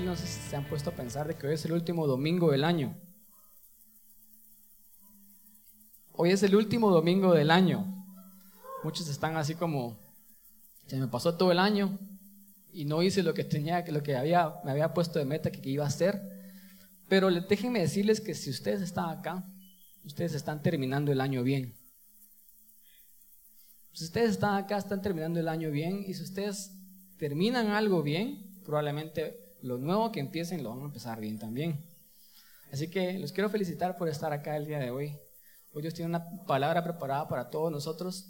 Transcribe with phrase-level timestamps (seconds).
[0.00, 2.50] no sé si se han puesto a pensar de que hoy es el último domingo
[2.50, 2.96] del año.
[6.12, 7.84] Hoy es el último domingo del año.
[8.82, 9.98] Muchos están así como,
[10.86, 11.98] se me pasó todo el año
[12.72, 15.68] y no hice lo que tenía, lo que había, me había puesto de meta que
[15.68, 16.20] iba a hacer.
[17.08, 19.44] Pero déjenme decirles que si ustedes están acá,
[20.04, 21.74] ustedes están terminando el año bien.
[23.92, 26.72] Si ustedes están acá, están terminando el año bien y si ustedes
[27.18, 31.84] terminan algo bien, probablemente lo nuevo que empiecen lo van a empezar bien también.
[32.72, 35.16] Así que los quiero felicitar por estar acá el día de hoy.
[35.72, 38.26] Hoy Dios tiene una palabra preparada para todos nosotros.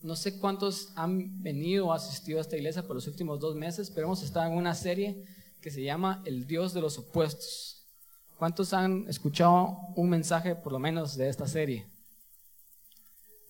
[0.00, 3.90] No sé cuántos han venido o asistido a esta iglesia por los últimos dos meses,
[3.90, 5.24] pero hemos estado en una serie
[5.60, 7.84] que se llama El Dios de los Opuestos.
[8.36, 11.86] ¿Cuántos han escuchado un mensaje por lo menos de esta serie?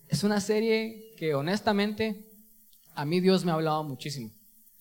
[0.07, 2.29] Es una serie que honestamente
[2.93, 4.31] a mí Dios me ha hablado muchísimo.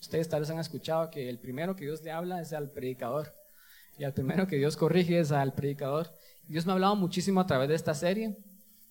[0.02, 3.32] Ustedes tal vez han escuchado que el primero que Dios le habla es al predicador
[3.96, 6.12] y al primero que Dios corrige es al predicador.
[6.48, 8.36] Dios me ha hablado muchísimo a través de esta serie.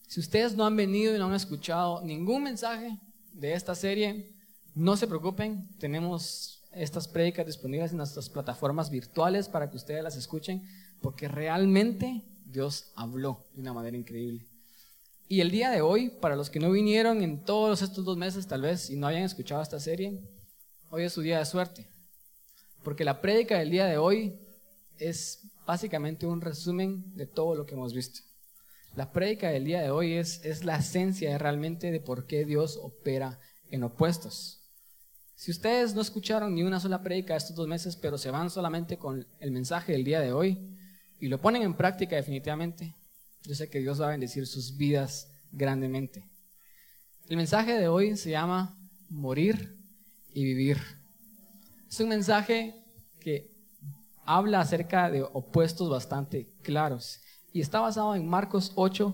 [0.07, 2.97] Si ustedes no han venido y no han escuchado ningún mensaje
[3.33, 4.31] de esta serie,
[4.73, 10.15] no se preocupen, tenemos estas prédicas disponibles en nuestras plataformas virtuales para que ustedes las
[10.15, 10.65] escuchen,
[11.01, 14.47] porque realmente Dios habló de una manera increíble.
[15.27, 18.47] Y el día de hoy, para los que no vinieron en todos estos dos meses
[18.47, 20.21] tal vez y no hayan escuchado esta serie,
[20.93, 21.87] Hoy es su día de suerte.
[22.83, 24.37] Porque la prédica del día de hoy
[24.97, 28.19] es básicamente un resumen de todo lo que hemos visto.
[28.97, 32.77] La prédica del día de hoy es, es la esencia realmente de por qué Dios
[32.81, 33.39] opera
[33.69, 34.59] en opuestos.
[35.33, 38.97] Si ustedes no escucharon ni una sola prédica estos dos meses, pero se van solamente
[38.97, 40.77] con el mensaje del día de hoy
[41.21, 42.93] y lo ponen en práctica definitivamente,
[43.43, 46.27] yo sé que Dios va a bendecir sus vidas grandemente.
[47.29, 48.77] El mensaje de hoy se llama
[49.07, 49.80] morir
[50.33, 50.77] y vivir.
[51.89, 52.75] Es un mensaje
[53.19, 53.51] que
[54.25, 57.21] habla acerca de opuestos bastante claros
[57.53, 59.13] y está basado en Marcos 8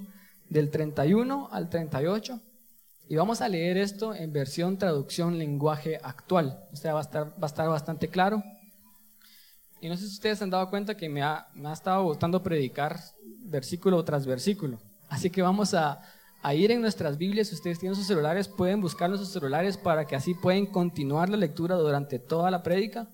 [0.50, 2.42] del 31 al 38
[3.10, 6.60] y vamos a leer esto en versión traducción lenguaje actual.
[6.74, 8.44] O sea, va a estar, va a estar bastante claro.
[9.80, 12.04] Y no sé si ustedes se han dado cuenta que me ha, me ha estado
[12.04, 13.00] gustando predicar
[13.46, 14.80] versículo tras versículo.
[15.08, 16.02] Así que vamos a,
[16.48, 20.08] a ir en nuestras Biblias, si ustedes tienen sus celulares, pueden buscar sus celulares para
[20.08, 23.10] que así pueden continuar la lectura durante toda la prédica.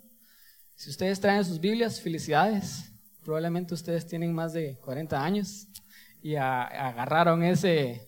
[0.75, 2.91] Si ustedes traen sus Biblias, felicidades.
[3.23, 5.67] Probablemente ustedes tienen más de 40 años
[6.21, 8.07] y agarraron ese,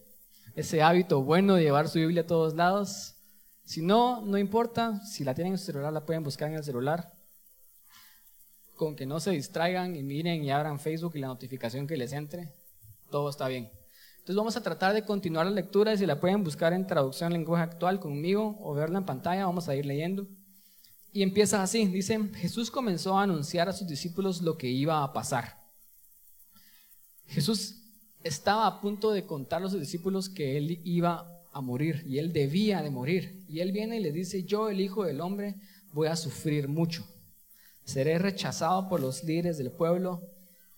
[0.53, 3.15] ese hábito bueno de llevar su Biblia a todos lados.
[3.63, 6.63] Si no, no importa, si la tienen en su celular, la pueden buscar en el
[6.63, 7.11] celular.
[8.75, 12.13] Con que no se distraigan y miren y abran Facebook y la notificación que les
[12.13, 12.53] entre,
[13.09, 13.71] todo está bien.
[14.25, 17.31] Entonces vamos a tratar de continuar la lectura y si la pueden buscar en traducción
[17.31, 20.25] lenguaje actual conmigo o verla en pantalla, vamos a ir leyendo.
[21.13, 25.13] Y empieza así, dice, Jesús comenzó a anunciar a sus discípulos lo que iba a
[25.13, 25.59] pasar.
[27.27, 27.83] Jesús
[28.23, 32.33] estaba a punto de contar a sus discípulos que él iba a morir y él
[32.33, 33.45] debía de morir.
[33.47, 35.53] Y él viene y le dice, yo el Hijo del Hombre
[35.93, 37.05] voy a sufrir mucho.
[37.83, 40.23] Seré rechazado por los líderes del pueblo,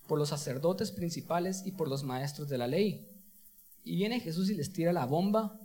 [0.06, 3.07] por los sacerdotes principales y por los maestros de la ley
[3.84, 5.58] y viene Jesús y les tira la bomba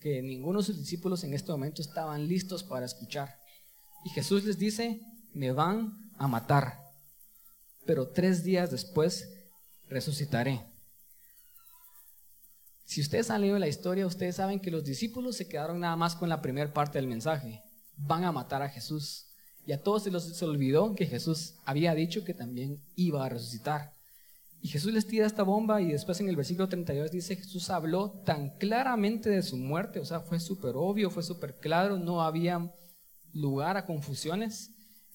[0.00, 3.38] que ninguno de sus discípulos en este momento estaban listos para escuchar.
[4.04, 5.00] Y Jesús les dice,
[5.32, 6.78] me van a matar,
[7.86, 9.28] pero tres días después
[9.88, 10.66] resucitaré.
[12.84, 16.14] Si ustedes han leído la historia, ustedes saben que los discípulos se quedaron nada más
[16.14, 17.62] con la primera parte del mensaje.
[17.96, 19.28] Van a matar a Jesús.
[19.64, 23.94] Y a todos se les olvidó que Jesús había dicho que también iba a resucitar.
[24.62, 28.10] Y Jesús les tira esta bomba y después en el versículo 32 dice, Jesús habló
[28.24, 32.72] tan claramente de su muerte, o sea, fue súper obvio, fue súper claro, no había
[33.32, 34.70] lugar a confusiones,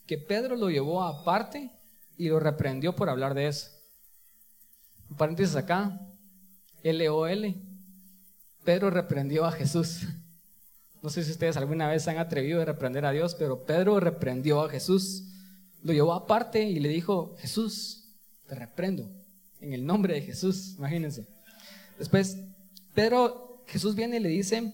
[0.06, 1.72] que Pedro lo llevó aparte
[2.18, 3.70] y lo reprendió por hablar de eso.
[5.10, 5.98] Un paréntesis acá,
[6.84, 7.56] L-O-L,
[8.66, 10.02] Pedro reprendió a Jesús.
[11.00, 14.64] No sé si ustedes alguna vez han atrevido a reprender a Dios, pero Pedro reprendió
[14.64, 15.26] a Jesús.
[15.84, 18.18] Lo llevó aparte y le dijo, Jesús,
[18.48, 19.08] te reprendo
[19.62, 21.28] en el nombre de Jesús, imagínense.
[21.98, 22.38] Después,
[22.94, 24.74] Pedro, Jesús viene y le dice,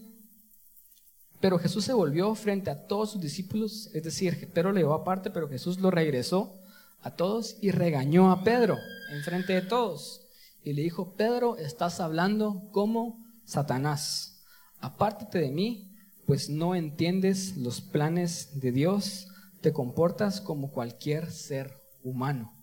[1.39, 5.29] pero Jesús se volvió frente a todos sus discípulos, es decir, Pedro le llevó aparte,
[5.29, 6.57] pero Jesús lo regresó
[7.01, 8.77] a todos y regañó a Pedro
[9.11, 10.21] en frente de todos.
[10.63, 14.41] Y le dijo, Pedro, estás hablando como Satanás.
[14.79, 15.91] Apártate de mí,
[16.25, 19.27] pues no entiendes los planes de Dios,
[19.59, 22.53] te comportas como cualquier ser humano.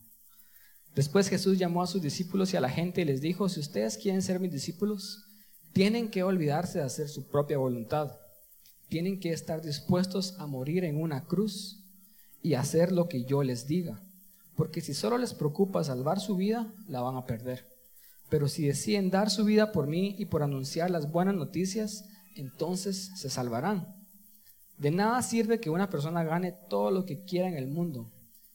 [0.94, 3.96] Después Jesús llamó a sus discípulos y a la gente y les dijo, si ustedes
[3.96, 5.24] quieren ser mis discípulos,
[5.72, 8.12] tienen que olvidarse de hacer su propia voluntad.
[8.88, 11.84] tienen que estar dispuestos a morir en una cruz
[12.42, 14.02] y hacer lo que yo les diga.
[14.56, 17.68] Porque si solo les preocupa salvar su vida, la van a perder.
[18.28, 22.04] Pero si deciden dar su vida por mí y por anunciar las buenas noticias,
[22.34, 23.86] entonces se salvarán.
[24.76, 28.10] De nada sirve que una persona gane todo lo que quiera en el mundo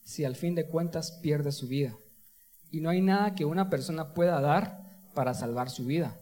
[0.06, 1.96] si al fin de cuentas pierde su vida.
[2.70, 6.18] Y no hay nada que una persona pueda dar para salvar su vida.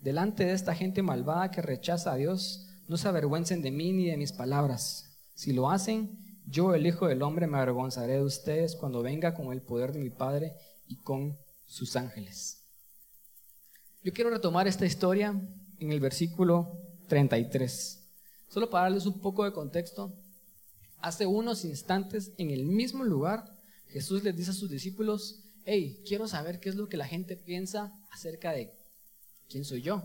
[0.00, 4.06] Delante de esta gente malvada que rechaza a Dios, no se avergüencen de mí ni
[4.06, 5.18] de mis palabras.
[5.34, 9.52] Si lo hacen, yo, el Hijo del Hombre, me avergonzaré de ustedes cuando venga con
[9.52, 10.52] el poder de mi Padre
[10.86, 12.62] y con sus ángeles.
[14.02, 15.34] Yo quiero retomar esta historia
[15.78, 16.78] en el versículo
[17.08, 18.00] 33.
[18.48, 20.12] Solo para darles un poco de contexto,
[21.00, 23.44] hace unos instantes en el mismo lugar,
[23.88, 27.36] Jesús les dice a sus discípulos, hey, quiero saber qué es lo que la gente
[27.36, 28.72] piensa acerca de
[29.48, 30.02] quién soy yo.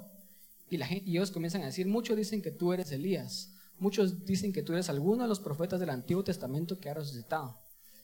[0.69, 4.25] Y, la gente, y ellos comienzan a decir, muchos dicen que tú eres Elías, muchos
[4.25, 7.59] dicen que tú eres alguno de los profetas del Antiguo Testamento que ha resucitado.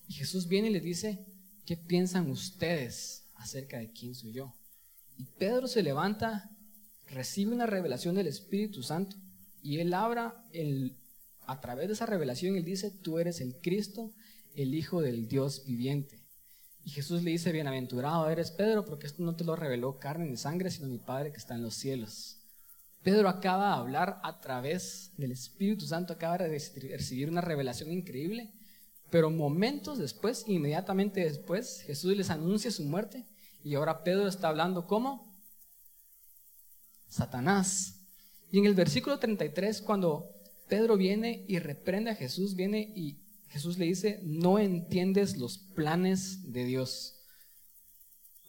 [0.07, 1.25] Y Jesús viene y les dice,
[1.65, 4.53] ¿qué piensan ustedes acerca de quién soy yo?
[5.17, 6.49] Y Pedro se levanta,
[7.07, 9.15] recibe una revelación del Espíritu Santo
[9.61, 10.97] y él abra el,
[11.47, 14.11] a través de esa revelación, él dice, tú eres el Cristo,
[14.55, 16.24] el Hijo del Dios viviente.
[16.85, 20.37] Y Jesús le dice, bienaventurado eres Pedro, porque esto no te lo reveló carne ni
[20.37, 22.37] sangre, sino mi Padre que está en los cielos.
[23.01, 28.53] Pedro acaba de hablar a través del Espíritu Santo, acaba de recibir una revelación increíble,
[29.09, 33.25] pero momentos después, inmediatamente después, Jesús les anuncia su muerte
[33.63, 35.35] y ahora Pedro está hablando como
[37.07, 37.99] Satanás.
[38.51, 40.29] Y en el versículo 33, cuando
[40.67, 43.24] Pedro viene y reprende a Jesús, viene y
[43.55, 47.21] Jesús le dice, no entiendes los planes de Dios.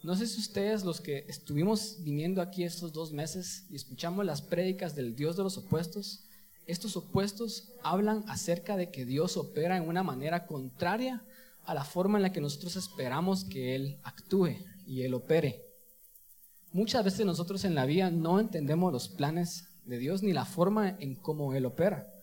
[0.03, 4.41] No sé si ustedes, los que estuvimos viniendo aquí estos dos meses y escuchamos las
[4.41, 6.25] prédicas del Dios de los opuestos,
[6.65, 11.23] estos opuestos hablan acerca de que Dios opera en una manera contraria
[11.63, 15.63] a la forma en la que nosotros esperamos que Él actúe y Él opere.
[16.73, 20.97] Muchas veces nosotros en la vida no entendemos los planes de Dios ni la forma
[20.99, 22.13] en cómo Él opera.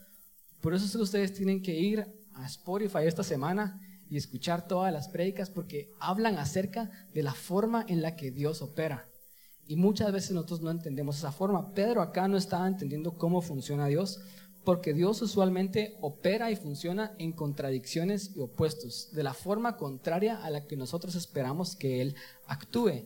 [0.60, 4.92] Por eso es que ustedes tienen que ir a Spotify esta semana y escuchar todas
[4.92, 9.08] las prédicas porque hablan acerca de la forma en la que Dios opera.
[9.66, 11.72] Y muchas veces nosotros no entendemos esa forma.
[11.72, 14.20] Pedro acá no estaba entendiendo cómo funciona Dios,
[14.62, 20.50] porque Dios usualmente opera y funciona en contradicciones y opuestos, de la forma contraria a
[20.50, 22.14] la que nosotros esperamos que Él
[22.46, 23.04] actúe.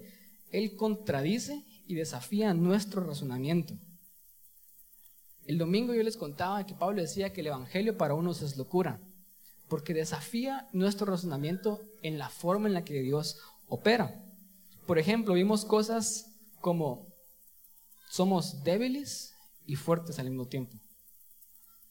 [0.50, 3.74] Él contradice y desafía nuestro razonamiento.
[5.46, 9.00] El domingo yo les contaba que Pablo decía que el Evangelio para unos es locura,
[9.68, 13.38] porque desafía nuestro razonamiento en la forma en la que Dios
[13.68, 14.24] opera.
[14.86, 17.06] Por ejemplo, vimos cosas como
[18.10, 19.34] somos débiles
[19.66, 20.78] y fuertes al mismo tiempo.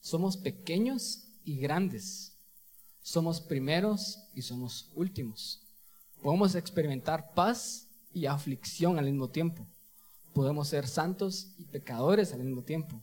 [0.00, 2.34] Somos pequeños y grandes.
[3.02, 5.62] Somos primeros y somos últimos.
[6.22, 9.66] Podemos experimentar paz y aflicción al mismo tiempo.
[10.32, 13.00] Podemos ser santos y pecadores al mismo tiempo.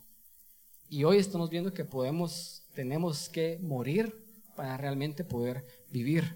[0.89, 4.24] Y hoy estamos viendo que podemos, tenemos que morir
[4.55, 6.35] para realmente poder vivir.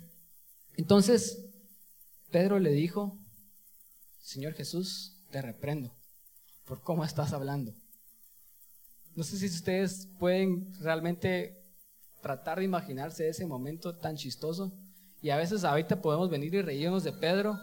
[0.76, 1.46] Entonces,
[2.32, 3.18] Pedro le dijo,
[4.22, 5.96] Señor Jesús, te reprendo
[6.66, 7.74] por cómo estás hablando.
[9.16, 11.60] No sé si ustedes pueden realmente
[12.22, 14.72] tratar de imaginarse ese momento tan chistoso.
[15.22, 17.60] Y a veces ahorita podemos venir y reírnos de Pedro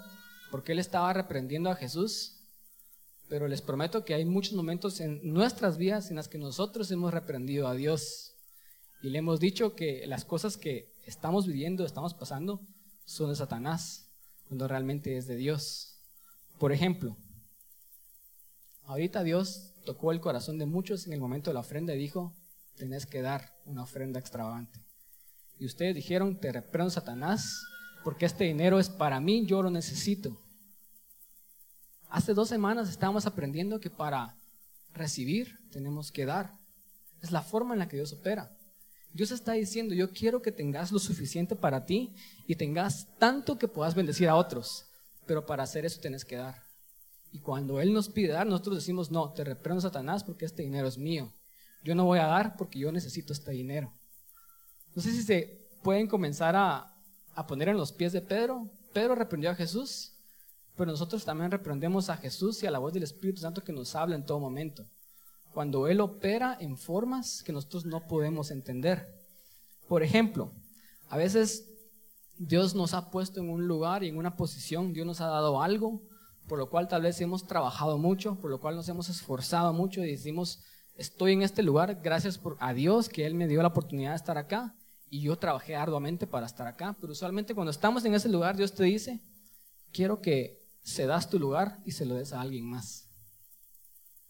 [0.51, 2.33] porque él estaba reprendiendo a Jesús.
[3.29, 7.13] Pero les prometo que hay muchos momentos en nuestras vidas en las que nosotros hemos
[7.13, 8.36] reprendido a Dios.
[9.03, 12.61] Y le hemos dicho que las cosas que estamos viviendo, estamos pasando,
[13.05, 14.11] son de Satanás,
[14.49, 16.01] cuando realmente es de Dios.
[16.59, 17.17] Por ejemplo,
[18.85, 22.35] ahorita Dios tocó el corazón de muchos en el momento de la ofrenda y dijo,
[22.77, 24.81] tenés que dar una ofrenda extravagante.
[25.59, 27.65] Y ustedes dijeron, te reprendo Satanás,
[28.05, 30.41] porque este dinero es para mí, yo lo necesito.
[32.09, 34.37] Hace dos semanas estábamos aprendiendo que para
[34.93, 36.53] recibir tenemos que dar.
[37.21, 38.56] Es la forma en la que Dios opera.
[39.17, 42.15] Dios está diciendo, yo quiero que tengas lo suficiente para ti
[42.47, 44.85] y tengas tanto que puedas bendecir a otros,
[45.25, 46.63] pero para hacer eso tienes que dar.
[47.33, 50.87] Y cuando Él nos pide dar, nosotros decimos, no, te reprendo Satanás porque este dinero
[50.87, 51.33] es mío.
[51.83, 53.91] Yo no voy a dar porque yo necesito este dinero.
[54.95, 56.95] No sé si se pueden comenzar a,
[57.35, 58.71] a poner en los pies de Pedro.
[58.93, 60.13] Pedro reprendió a Jesús,
[60.77, 63.95] pero nosotros también reprendemos a Jesús y a la voz del Espíritu Santo que nos
[63.95, 64.85] habla en todo momento.
[65.57, 69.09] Cuando Él opera en formas que nosotros no podemos entender.
[69.89, 70.53] Por ejemplo,
[71.09, 71.67] a veces
[72.37, 75.63] Dios nos ha puesto en un lugar y en una posición, Dios nos ha dado
[75.63, 76.03] algo,
[76.47, 80.05] por lo cual tal vez hemos trabajado mucho, por lo cual nos hemos esforzado mucho
[80.05, 80.63] y decimos,
[80.95, 84.37] estoy en este lugar gracias a Dios que Él me dio la oportunidad de estar
[84.37, 84.77] acá
[85.09, 86.95] y yo trabajé arduamente para estar acá.
[87.01, 89.23] Pero usualmente cuando estamos en ese lugar, Dios te dice,
[89.91, 93.09] quiero que se das tu lugar y se lo des a alguien más.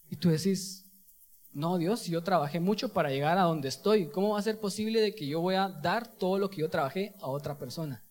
[0.09, 0.86] Y tú decís,
[1.57, 4.11] no, Dios, yo trabajé mucho para llegar a donde estoy.
[4.11, 6.69] ¿Cómo va a ser posible de que yo voy a dar todo lo que yo
[6.69, 8.05] trabajé a otra persona?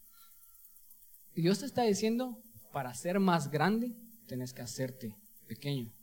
[1.36, 2.42] Y Dios te está diciendo,
[2.74, 5.16] para ser más grande, tenés que hacerte
[5.48, 5.94] pequeño.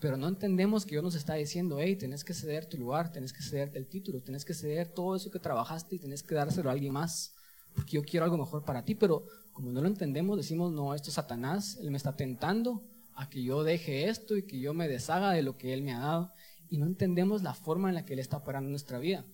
[0.00, 3.32] Pero no entendemos que Dios nos está diciendo, hey, tenés que ceder tu lugar, tenés
[3.32, 6.68] que ceder el título, tenés que ceder todo eso que trabajaste y tenés que dárselo
[6.68, 7.32] a alguien más,
[7.74, 8.94] porque yo quiero algo mejor para ti.
[8.94, 9.24] Pero
[9.54, 13.42] como no lo entendemos, decimos, no, esto es Satanás, él me está tentando a que
[13.42, 16.32] yo deje esto y que yo me deshaga de lo que él me ha dado.
[16.68, 19.24] Y no entendemos la forma en la que él está operando nuestra vida.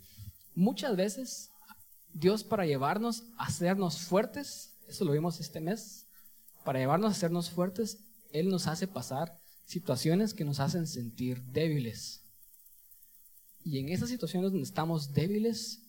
[0.54, 1.50] Muchas veces,
[2.12, 6.06] Dios para llevarnos a hacernos fuertes, eso lo vimos este mes,
[6.64, 7.98] para llevarnos a hacernos fuertes,
[8.32, 12.22] Él nos hace pasar situaciones que nos hacen sentir débiles.
[13.64, 15.82] Y en esas situaciones donde estamos débiles,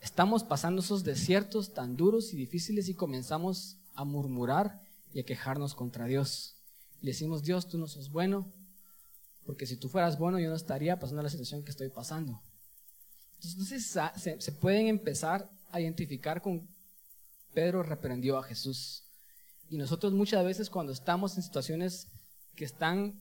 [0.00, 4.80] estamos pasando esos desiertos tan duros y difíciles y comenzamos a murmurar
[5.12, 6.55] y a quejarnos contra Dios.
[7.00, 8.52] Le decimos, Dios, tú no sos bueno,
[9.44, 12.42] porque si tú fueras bueno yo no estaría pasando la situación que estoy pasando.
[13.42, 16.68] Entonces se, se pueden empezar a identificar con
[17.56, 19.04] Pedro reprendió a Jesús.
[19.70, 22.08] Y nosotros muchas veces cuando estamos en situaciones
[22.54, 23.20] que están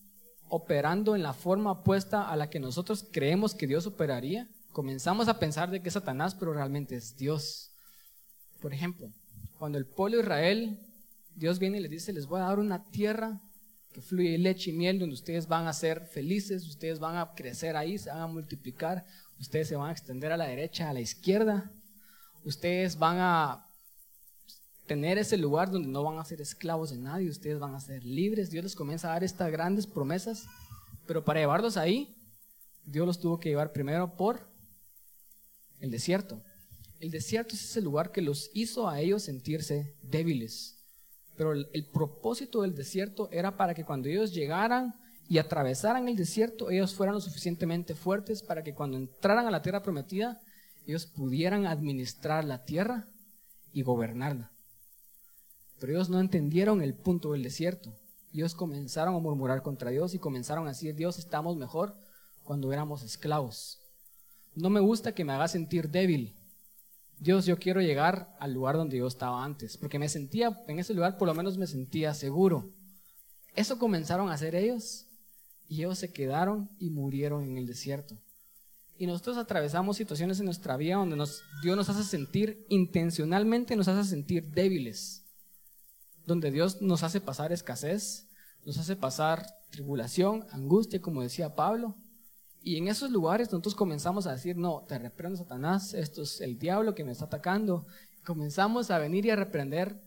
[0.50, 5.40] operando en la forma opuesta a la que nosotros creemos que Dios operaría, comenzamos a
[5.40, 7.72] pensar de que es Satanás, pero realmente es Dios.
[8.62, 9.10] Por ejemplo,
[9.58, 10.80] cuando el pueblo Israel,
[11.36, 13.42] Dios viene y les dice, les voy a dar una tierra
[13.96, 17.78] que fluye leche y miel, donde ustedes van a ser felices, ustedes van a crecer
[17.78, 19.06] ahí, se van a multiplicar,
[19.40, 21.72] ustedes se van a extender a la derecha, a la izquierda,
[22.44, 23.66] ustedes van a
[24.86, 28.04] tener ese lugar donde no van a ser esclavos de nadie, ustedes van a ser
[28.04, 28.52] libres.
[28.52, 30.46] Dios les comienza a dar estas grandes promesas,
[31.08, 32.14] pero para llevarlos ahí,
[32.84, 34.46] Dios los tuvo que llevar primero por
[35.80, 36.42] el desierto.
[37.00, 40.75] El desierto es ese lugar que los hizo a ellos sentirse débiles.
[41.36, 44.96] Pero el, propósito del desierto era para que cuando ellos llegaran
[45.28, 49.62] y atravesaran el desierto, ellos fueran lo suficientemente fuertes para que cuando entraran a la
[49.62, 50.40] tierra prometida,
[50.88, 53.08] ellos pudieran administrar la tierra
[53.74, 54.52] y gobernarla.
[55.80, 57.94] Pero ellos no entendieron el punto del desierto.
[58.34, 61.96] Ellos comenzaron a murmurar contra Dios y comenzaron a decir, Dios, estamos mejor
[62.44, 63.82] cuando éramos esclavos.
[64.56, 66.34] No me gusta que me haga sentir débil.
[67.20, 70.94] Dios, yo quiero llegar al lugar donde yo estaba antes, porque me sentía, en ese
[70.94, 72.72] lugar por lo menos me sentía seguro.
[73.56, 75.06] Eso comenzaron a hacer ellos
[75.68, 78.18] y ellos se quedaron y murieron en el desierto.
[78.98, 81.18] Y nosotros atravesamos situaciones en nuestra vida donde
[81.62, 85.26] Dios nos hace sentir, intencionalmente nos hace sentir débiles
[86.26, 88.28] donde Dios nos hace pasar escasez,
[88.66, 91.96] nos hace pasar tribulación, angustia, como decía Pablo.
[92.66, 96.58] Y en esos lugares nosotros comenzamos a decir, no, te reprendo Satanás, esto es el
[96.58, 97.86] diablo que me está atacando.
[98.26, 100.02] Comenzamos a venir y a reprender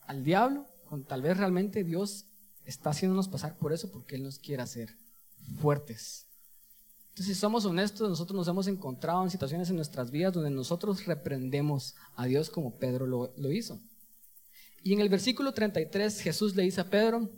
[0.00, 2.26] al diablo, con tal vez realmente Dios
[2.64, 4.98] está haciéndonos pasar por eso porque Él nos quiere hacer
[5.60, 6.26] fuertes.
[7.10, 11.06] Entonces, si somos honestos, nosotros nos hemos encontrado en situaciones en nuestras vidas donde nosotros
[11.06, 13.80] reprendemos a Dios como Pedro lo, lo hizo.
[14.82, 17.30] Y en el versículo 33 Jesús le dice a Pedro,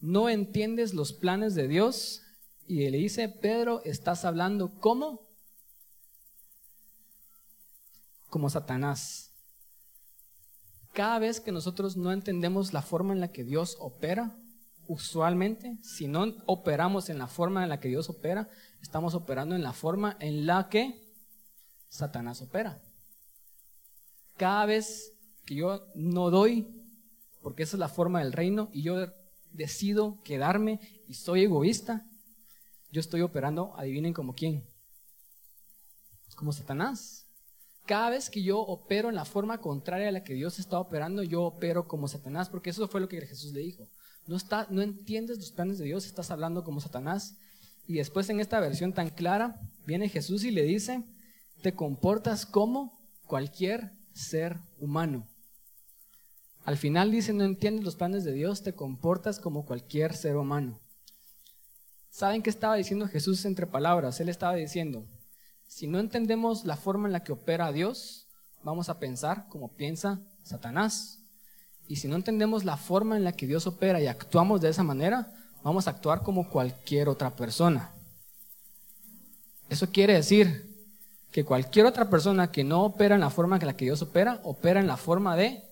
[0.00, 2.23] no entiendes los planes de Dios.
[2.66, 5.20] Y le dice, Pedro, estás hablando como?
[8.30, 9.32] Como Satanás.
[10.92, 14.36] Cada vez que nosotros no entendemos la forma en la que Dios opera,
[14.86, 18.48] usualmente, si no operamos en la forma en la que Dios opera,
[18.80, 21.12] estamos operando en la forma en la que
[21.88, 22.80] Satanás opera.
[24.36, 25.12] Cada vez
[25.44, 26.66] que yo no doy,
[27.42, 29.12] porque esa es la forma del reino, y yo
[29.52, 32.06] decido quedarme y soy egoísta,
[32.94, 34.64] yo estoy operando, adivinen como quién,
[36.36, 37.26] como Satanás.
[37.86, 41.24] Cada vez que yo opero en la forma contraria a la que Dios está operando,
[41.24, 43.88] yo opero como Satanás, porque eso fue lo que Jesús le dijo.
[44.28, 47.36] No, está, no entiendes los planes de Dios, estás hablando como Satanás.
[47.88, 51.02] Y después en esta versión tan clara, viene Jesús y le dice,
[51.62, 52.96] te comportas como
[53.26, 55.26] cualquier ser humano.
[56.64, 60.80] Al final dice, no entiendes los planes de Dios, te comportas como cualquier ser humano.
[62.14, 64.20] ¿Saben qué estaba diciendo Jesús entre palabras?
[64.20, 65.04] Él estaba diciendo,
[65.66, 68.28] si no entendemos la forma en la que opera Dios,
[68.62, 71.18] vamos a pensar como piensa Satanás.
[71.88, 74.84] Y si no entendemos la forma en la que Dios opera y actuamos de esa
[74.84, 77.90] manera, vamos a actuar como cualquier otra persona.
[79.68, 80.72] Eso quiere decir
[81.32, 84.40] que cualquier otra persona que no opera en la forma en la que Dios opera,
[84.44, 85.64] opera en la forma de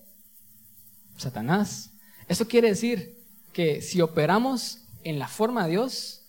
[1.16, 1.92] Satanás.
[2.26, 6.21] Eso quiere decir que si operamos en la forma de Dios,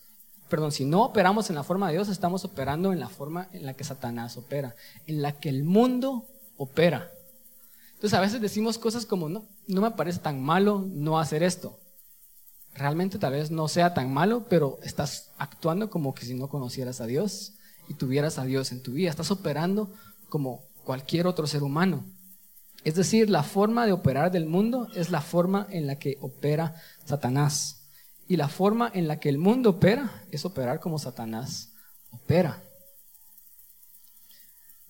[0.53, 3.65] perdón, si no operamos en la forma de Dios, estamos operando en la forma en
[3.65, 4.75] la que Satanás opera,
[5.07, 7.09] en la que el mundo opera.
[7.95, 11.79] Entonces a veces decimos cosas como, no, no me parece tan malo no hacer esto.
[12.75, 17.01] Realmente tal vez no sea tan malo, pero estás actuando como que si no conocieras
[17.01, 17.53] a Dios
[17.87, 19.09] y tuvieras a Dios en tu vida.
[19.09, 19.91] Estás operando
[20.29, 22.05] como cualquier otro ser humano.
[22.83, 26.75] Es decir, la forma de operar del mundo es la forma en la que opera
[27.05, 27.82] Satanás.
[28.27, 31.73] Y la forma en la que el mundo opera es operar como Satanás
[32.11, 32.63] opera.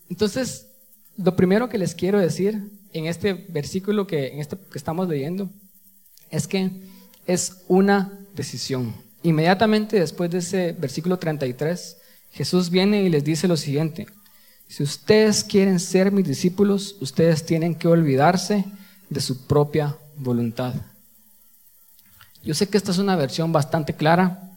[0.09, 0.67] Entonces,
[1.17, 5.49] lo primero que les quiero decir en este versículo que, este estamos leyendo
[6.29, 6.71] es que
[7.25, 8.93] es una decisión.
[9.23, 11.97] Inmediatamente después de ese versículo 33,
[12.31, 14.07] Jesús viene y les dice lo siguiente,
[14.67, 18.65] si ustedes quieren ser mis discípulos, ustedes tienen que olvidarse
[19.09, 20.73] de su propia voluntad.
[22.43, 24.51] Yo sé que esta es una versión bastante clara,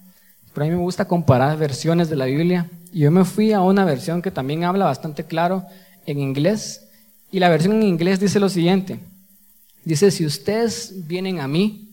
[0.52, 2.68] pero a mí me gusta comparar versiones de la Biblia.
[2.92, 5.64] Y yo me fui a una versión que también habla bastante claro
[6.04, 6.88] en inglés.
[7.30, 8.98] Y la versión en inglés dice lo siguiente.
[9.84, 11.86] Dice, si ustedes vienen a mí,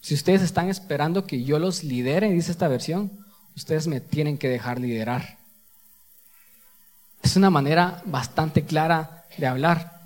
[0.00, 3.12] si ustedes están esperando que yo los lidere, dice esta versión,
[3.54, 5.38] ustedes me tienen que dejar liderar.
[7.22, 10.00] Es una manera bastante clara de hablar.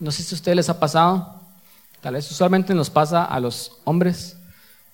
[0.00, 1.37] No sé si a ustedes les ha pasado,
[2.00, 4.36] tal vez usualmente nos pasa a los hombres,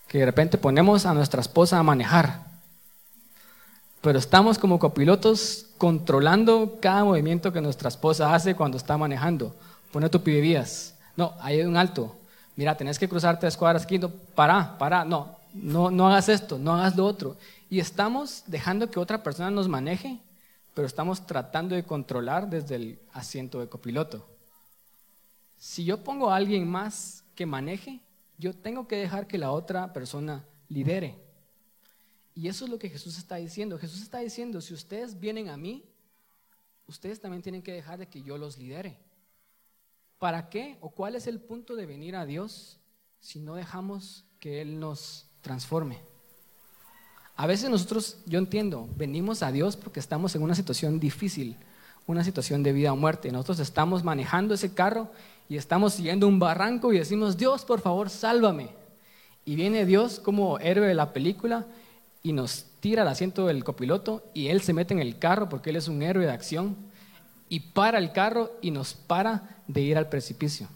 [0.09, 2.45] que de repente ponemos a nuestra esposa a manejar,
[4.01, 9.57] pero estamos como copilotos controlando cada movimiento que nuestra esposa hace cuando está manejando.
[9.93, 10.95] Pone tu vías.
[11.17, 12.15] No, hay un alto.
[12.55, 13.99] Mira, tenés que cruzar tres cuadras aquí.
[14.35, 15.07] Para, para.
[15.07, 17.37] No, no, no hagas esto, no hagas lo otro.
[17.71, 20.21] Y estamos dejando que otra persona nos maneje
[20.75, 24.27] pero estamos tratando de controlar desde el asiento de copiloto.
[25.65, 28.03] Si yo pongo a alguien más que maneje,
[28.37, 31.19] yo tengo que dejar que la otra persona lidere.
[32.35, 33.79] Y eso es lo que Jesús está diciendo.
[33.79, 35.83] Jesús está diciendo, si ustedes vienen a mí,
[36.87, 38.99] ustedes también tienen que dejar de que yo los lidere.
[40.19, 42.79] ¿Para qué o cuál es el punto de venir a Dios
[43.19, 45.99] si no dejamos que Él nos transforme?
[47.37, 51.57] A veces nosotros, yo entiendo, venimos a Dios porque estamos en una situación difícil,
[52.07, 53.33] una situación de vida o muerte.
[53.33, 55.11] Nosotros estamos manejando ese carro
[55.49, 58.71] y estamos siguiendo un barranco y decimos, Dios, por favor, sálvame.
[59.45, 61.67] Y viene Dios como héroe de la película
[62.23, 65.71] y nos tira el asiento del copiloto y Él se mete en el carro porque
[65.71, 66.77] Él es un héroe de acción
[67.51, 70.69] y para el carro y nos para de ir al precipicio.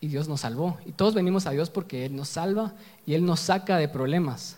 [0.00, 0.78] Y Dios nos salvó.
[0.86, 2.72] Y todos venimos a Dios porque Él nos salva
[3.06, 4.56] y Él nos saca de problemas.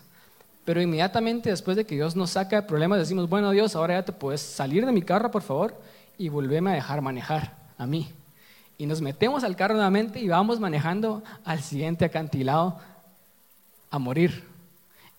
[0.63, 4.05] Pero inmediatamente después de que Dios nos saca de problemas, decimos, bueno Dios, ahora ya
[4.05, 5.75] te puedes salir de mi carro, por favor,
[6.17, 8.09] y volverme a dejar manejar a mí.
[8.77, 12.79] Y nos metemos al carro nuevamente y vamos manejando al siguiente acantilado
[13.89, 14.43] a morir.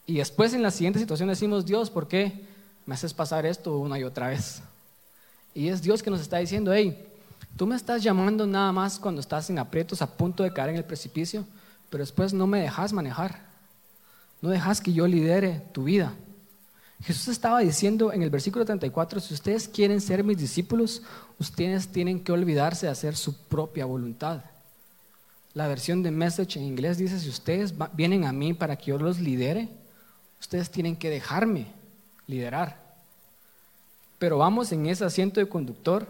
[0.07, 2.47] Y después en la siguiente situación decimos, Dios, ¿por qué
[2.87, 4.63] me haces pasar esto una y otra vez?
[5.55, 7.05] Y es Dios que nos está diciendo, hey,
[7.57, 10.77] tú me estás llamando nada más cuando estás en aprietos a punto de caer en
[10.77, 11.45] el precipicio,
[11.91, 13.41] pero después no me dejas manejar.
[14.41, 16.15] No dejas que yo lidere tu vida.
[17.03, 21.03] Jesús estaba diciendo en el versículo 34, si ustedes quieren ser mis discípulos,
[21.39, 24.43] ustedes tienen que olvidarse de hacer su propia voluntad.
[25.55, 28.99] La versión de Message en inglés dice, si ustedes vienen a mí para que yo
[28.99, 29.69] los lidere,
[30.41, 31.69] ustedes tienen que dejarme
[32.27, 32.85] liderar.
[34.19, 36.07] Pero vamos en ese asiento de conductor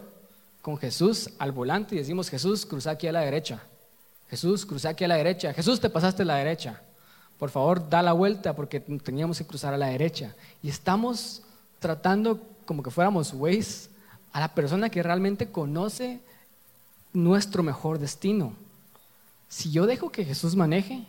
[0.61, 3.61] con Jesús al volante y decimos, Jesús, cruza aquí a la derecha.
[4.29, 5.53] Jesús, cruza aquí a la derecha.
[5.53, 6.81] Jesús, te pasaste a la derecha
[7.39, 10.35] por favor, da la vuelta porque teníamos que cruzar a la derecha.
[10.61, 11.41] Y estamos
[11.79, 13.89] tratando como que fuéramos Waze
[14.33, 16.19] a la persona que realmente conoce
[17.13, 18.53] nuestro mejor destino.
[19.47, 21.05] Si yo dejo que Jesús maneje,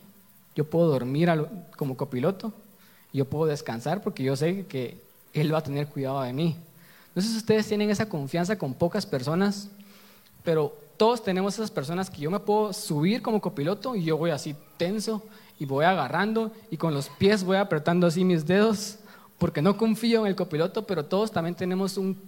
[0.55, 1.29] yo puedo dormir
[1.75, 2.53] como copiloto,
[3.13, 4.99] yo puedo descansar porque yo sé que
[5.33, 6.55] Él va a tener cuidado de mí.
[7.13, 9.67] No sé si ustedes tienen esa confianza con pocas personas,
[10.43, 14.31] pero todos tenemos esas personas que yo me puedo subir como copiloto y yo voy
[14.31, 15.21] así tenso
[15.61, 18.97] y voy agarrando y con los pies voy apretando así mis dedos
[19.37, 22.19] porque no confío en el copiloto, pero todos también tenemos un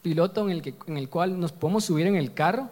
[0.00, 2.70] piloto en el, que, en el cual nos podemos subir en el carro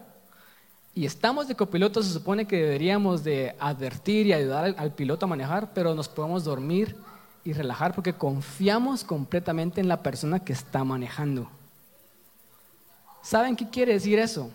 [0.95, 5.27] y estamos de copiloto, se supone que deberíamos de advertir y ayudar al, al piloto
[5.27, 6.97] a manejar, pero nos podemos dormir
[7.45, 11.51] y relajar porque confiamos completamente en la persona que está manejando.
[13.21, 14.51] ¿Saben qué quiere decir eso?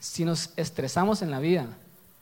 [0.00, 1.66] Si nos estresamos en la vida,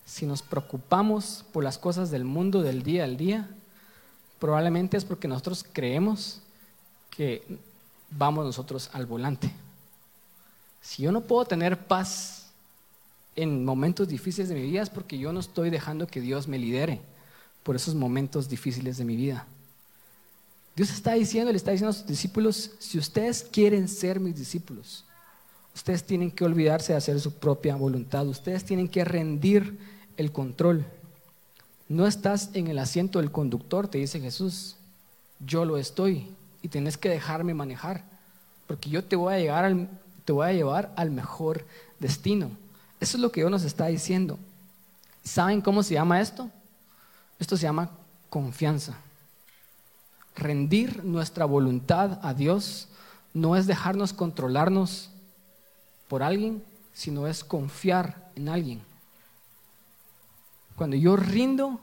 [0.05, 3.49] si nos preocupamos por las cosas del mundo del día al día,
[4.39, 6.41] probablemente es porque nosotros creemos
[7.11, 7.59] que
[8.11, 9.53] vamos nosotros al volante.
[10.81, 12.51] Si yo no puedo tener paz
[13.37, 16.59] en momentos difíciles de mi vida es porque yo no estoy dejando que Dios me
[16.59, 17.01] lidere.
[17.63, 19.47] por esos momentos difíciles de mi vida.
[20.77, 25.07] Dios está diciendo, le está diciendo a sus discípulos, si ustedes quieren ser mis discípulos,
[25.75, 29.79] ustedes tienen que olvidarse de hacer su propia voluntad, ustedes tienen que rendir
[30.17, 30.85] el control.
[31.89, 34.77] No estás en el asiento del conductor, te dice Jesús,
[35.41, 36.29] yo lo estoy
[36.63, 38.05] y tienes que dejarme manejar,
[38.67, 39.89] porque yo te voy a, llegar al,
[40.25, 41.67] te voy a llevar al mejor
[42.01, 42.51] destino.
[43.01, 44.39] Eso es lo que Dios nos está diciendo.
[45.23, 46.51] ¿Saben cómo se llama esto?
[47.39, 47.91] Esto se llama
[48.31, 48.97] confianza.
[50.37, 52.89] Rendir nuestra voluntad a Dios
[53.35, 55.11] no es dejarnos controlarnos
[56.09, 58.81] por alguien, sino es confiar en alguien.
[60.77, 61.81] Cuando yo rindo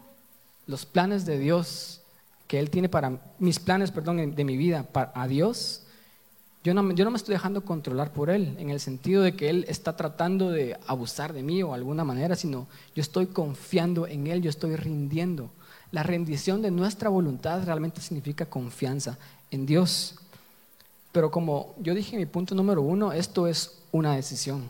[0.67, 2.01] los planes de Dios
[2.47, 5.83] que Él tiene para mis planes, perdón, de mi vida para, a Dios,
[6.63, 9.49] yo no, yo no me estoy dejando controlar por Él, en el sentido de que
[9.49, 14.27] Él está tratando de abusar de mí o alguna manera, sino yo estoy confiando en
[14.27, 15.49] Él, yo estoy rindiendo.
[15.91, 19.17] La rendición de nuestra voluntad realmente significa confianza
[19.49, 20.15] en Dios.
[21.11, 24.69] Pero como yo dije en mi punto número uno, esto es una decisión.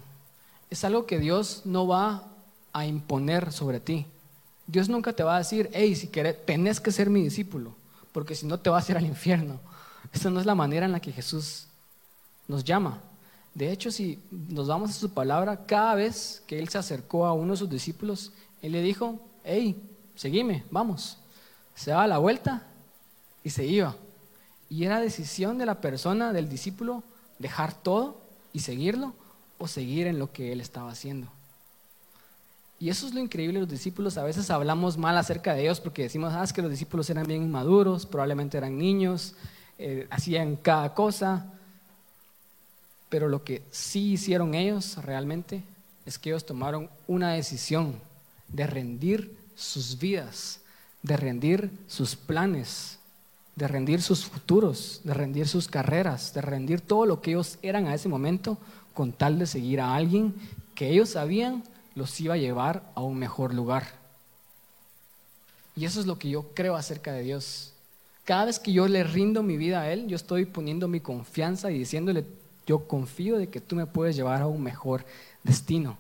[0.70, 2.31] Es algo que Dios no va
[2.74, 4.06] a imponer sobre ti.
[4.68, 7.76] Dios nunca te va a decir, hey, si querés, tenés que ser mi discípulo,
[8.12, 9.60] porque si no te vas a ir al infierno.
[10.14, 11.68] Esa no es la manera en la que Jesús
[12.48, 13.00] nos llama.
[13.54, 17.34] De hecho, si nos vamos a su palabra, cada vez que Él se acercó a
[17.34, 18.32] uno de sus discípulos,
[18.62, 19.82] Él le dijo, hey,
[20.16, 21.18] seguime, vamos.
[21.76, 22.64] Se daba la vuelta
[23.44, 23.96] y se iba.
[24.70, 27.04] Y era decisión de la persona, del discípulo,
[27.40, 28.22] dejar todo
[28.54, 29.14] y seguirlo
[29.58, 31.28] o seguir en lo que Él estaba haciendo.
[32.82, 34.18] Y eso es lo increíble los discípulos.
[34.18, 37.44] A veces hablamos mal acerca de ellos porque decimos, ah, que los discípulos eran bien
[37.44, 39.36] inmaduros, probablemente eran niños,
[39.78, 41.46] eh, hacían cada cosa.
[43.08, 45.62] Pero lo que sí hicieron ellos realmente
[46.08, 47.94] es que ellos tomaron una decisión
[48.48, 50.62] de rendir sus vidas,
[51.04, 52.98] de rendir sus planes,
[53.56, 57.86] de rendir sus futuros, de rendir sus carreras, de rendir todo lo que ellos eran
[57.86, 58.58] a ese momento
[58.96, 60.34] con tal de seguir a alguien
[60.74, 61.64] que ellos sabían
[61.96, 63.88] los iba a llevar a un mejor lugar.
[65.76, 67.74] Y eso es lo que yo creo acerca de Dios.
[68.26, 71.72] Cada vez que yo le rindo mi vida a Él, yo estoy poniendo mi confianza
[71.72, 72.26] y diciéndole,
[72.68, 75.06] yo confío de que tú me puedes llevar a un mejor
[75.44, 75.98] destino.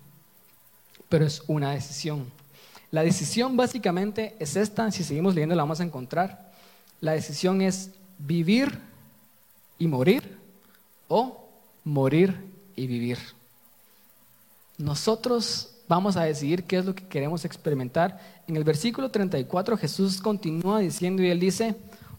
[1.10, 2.32] Pero es una decisión.
[2.92, 6.52] La decisión básicamente es esta, si seguimos leyendo la vamos a encontrar.
[7.00, 8.80] La decisión es vivir
[9.80, 10.38] y morir
[11.08, 11.50] o
[11.84, 12.38] morir
[12.76, 13.18] y vivir.
[14.78, 18.18] Nosotros vamos a decidir qué es lo que queremos experimentar.
[18.48, 21.76] En el versículo 34 Jesús continúa diciendo y él dice,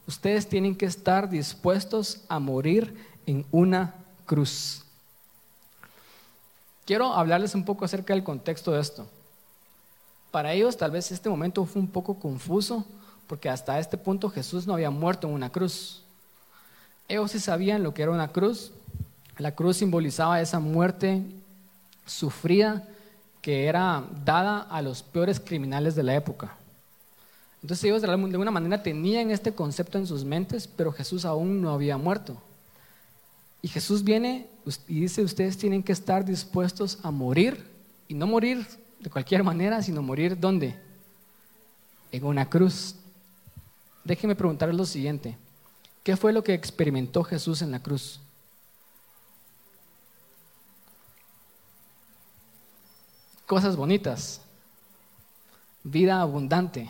[0.07, 3.95] ustedes tienen que estar dispuestos a morir en una
[4.27, 4.85] cruz.
[6.85, 9.07] Quiero hablarles un poco acerca del contexto de esto.
[10.31, 12.85] Para ellos tal vez este momento fue un poco confuso
[13.27, 16.03] porque hasta este punto Jesús no había muerto en una cruz.
[17.09, 18.71] Ellos sí sabían lo que era una cruz.
[19.39, 21.23] La cruz simbolizaba esa muerte
[22.05, 22.87] sufrida
[23.43, 26.57] que era dada a los peores criminales de la época.
[27.61, 31.71] Entonces ellos de alguna manera tenían este concepto en sus mentes, pero Jesús aún no
[31.71, 32.41] había muerto.
[33.61, 34.49] Y Jesús viene
[34.89, 37.71] y dice, ustedes tienen que estar dispuestos a morir,
[38.09, 38.67] y no morir
[39.01, 40.77] de cualquier manera, sino morir ¿dónde?
[42.11, 42.97] En una cruz.
[44.05, 45.37] Déjenme preguntarles lo siguiente,
[46.03, 48.21] ¿qué fue lo que experimentó Jesús en la cruz?
[53.53, 54.41] Cosas bonitas,
[55.85, 56.89] vida abundante,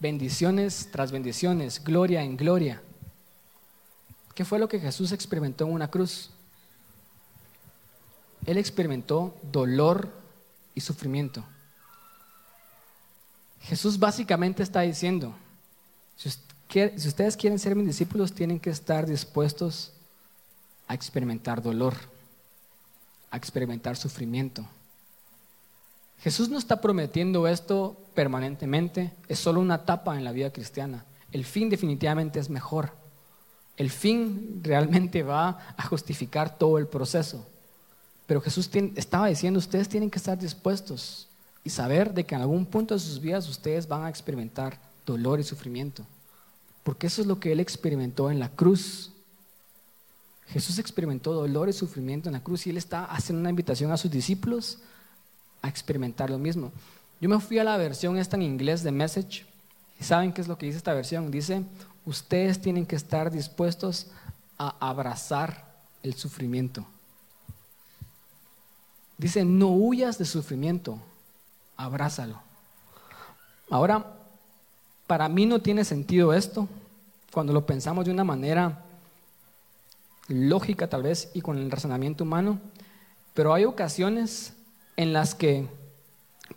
[0.00, 2.82] bendiciones tras bendiciones, gloria en gloria.
[4.34, 6.30] ¿Qué fue lo que Jesús experimentó en una cruz?
[8.44, 10.10] Él experimentó dolor
[10.74, 11.44] y sufrimiento.
[13.60, 15.32] Jesús básicamente está diciendo,
[16.16, 16.28] si
[17.06, 19.92] ustedes quieren ser mis discípulos, tienen que estar dispuestos
[20.88, 21.94] a experimentar dolor,
[23.30, 24.66] a experimentar sufrimiento.
[26.18, 31.04] Jesús no está prometiendo esto permanentemente, es solo una etapa en la vida cristiana.
[31.32, 32.92] El fin definitivamente es mejor.
[33.76, 37.46] El fin realmente va a justificar todo el proceso.
[38.26, 41.28] Pero Jesús estaba diciendo, ustedes tienen que estar dispuestos
[41.62, 45.40] y saber de que en algún punto de sus vidas ustedes van a experimentar dolor
[45.40, 46.06] y sufrimiento.
[46.84, 49.10] Porque eso es lo que Él experimentó en la cruz.
[50.46, 53.96] Jesús experimentó dolor y sufrimiento en la cruz y Él está haciendo una invitación a
[53.96, 54.78] sus discípulos
[55.64, 56.72] a experimentar lo mismo.
[57.20, 59.46] Yo me fui a la versión esta en inglés de Message.
[59.98, 61.30] ¿Y saben qué es lo que dice esta versión?
[61.30, 61.62] Dice,
[62.04, 64.08] ustedes tienen que estar dispuestos
[64.58, 65.64] a abrazar
[66.02, 66.84] el sufrimiento.
[69.16, 70.98] Dice, no huyas de sufrimiento,
[71.78, 72.38] abrázalo.
[73.70, 74.04] Ahora,
[75.06, 76.68] para mí no tiene sentido esto
[77.32, 78.84] cuando lo pensamos de una manera
[80.28, 82.60] lógica tal vez y con el razonamiento humano,
[83.32, 84.52] pero hay ocasiones
[84.96, 85.68] en las que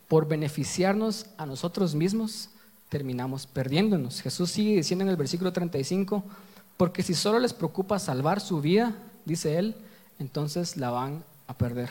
[0.08, 2.50] por beneficiarnos a nosotros mismos
[2.90, 4.22] terminamos perdiéndonos.
[4.22, 6.24] Jesús sigue diciendo en el versículo 35,
[6.78, 8.96] porque si solo les preocupa salvar su vida,
[9.26, 9.76] dice él,
[10.20, 11.90] entonces la van a perder.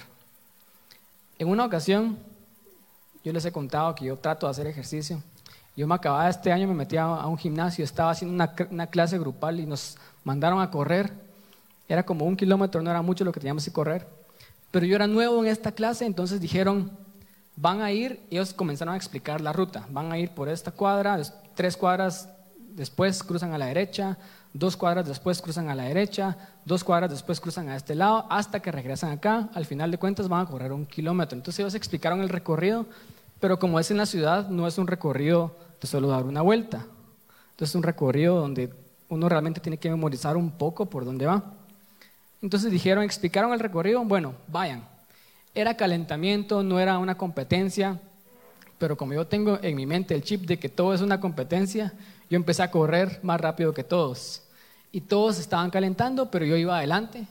[1.38, 2.18] En una ocasión,
[3.24, 5.22] yo les he contado que yo trato de hacer ejercicio.
[5.76, 9.18] Yo me acababa este año, me metí a un gimnasio, estaba haciendo una, una clase
[9.18, 11.12] grupal y nos mandaron a correr.
[11.88, 14.06] Era como un kilómetro, no era mucho lo que teníamos que correr.
[14.70, 16.90] Pero yo era nuevo en esta clase, entonces dijeron,
[17.56, 19.86] van a ir, ellos comenzaron a explicar la ruta.
[19.90, 21.20] Van a ir por esta cuadra,
[21.54, 24.18] tres cuadras después cruzan a la derecha,
[24.52, 28.60] dos cuadras después cruzan a la derecha, dos cuadras después cruzan a este lado, hasta
[28.60, 29.48] que regresan acá.
[29.54, 31.36] Al final de cuentas van a correr un kilómetro.
[31.36, 32.86] Entonces ellos explicaron el recorrido,
[33.40, 36.84] pero como es en la ciudad, no es un recorrido de solo dar una vuelta.
[37.50, 38.72] Entonces es un recorrido donde
[39.08, 41.42] uno realmente tiene que memorizar un poco por dónde va.
[42.46, 44.86] Entonces dijeron, explicaron el recorrido, bueno, vayan.
[45.52, 47.98] Era calentamiento, no era una competencia,
[48.78, 51.92] pero como yo tengo en mi mente el chip de que todo es una competencia,
[52.30, 54.42] yo empecé a correr más rápido que todos.
[54.92, 57.26] Y todos estaban calentando, pero yo iba adelante.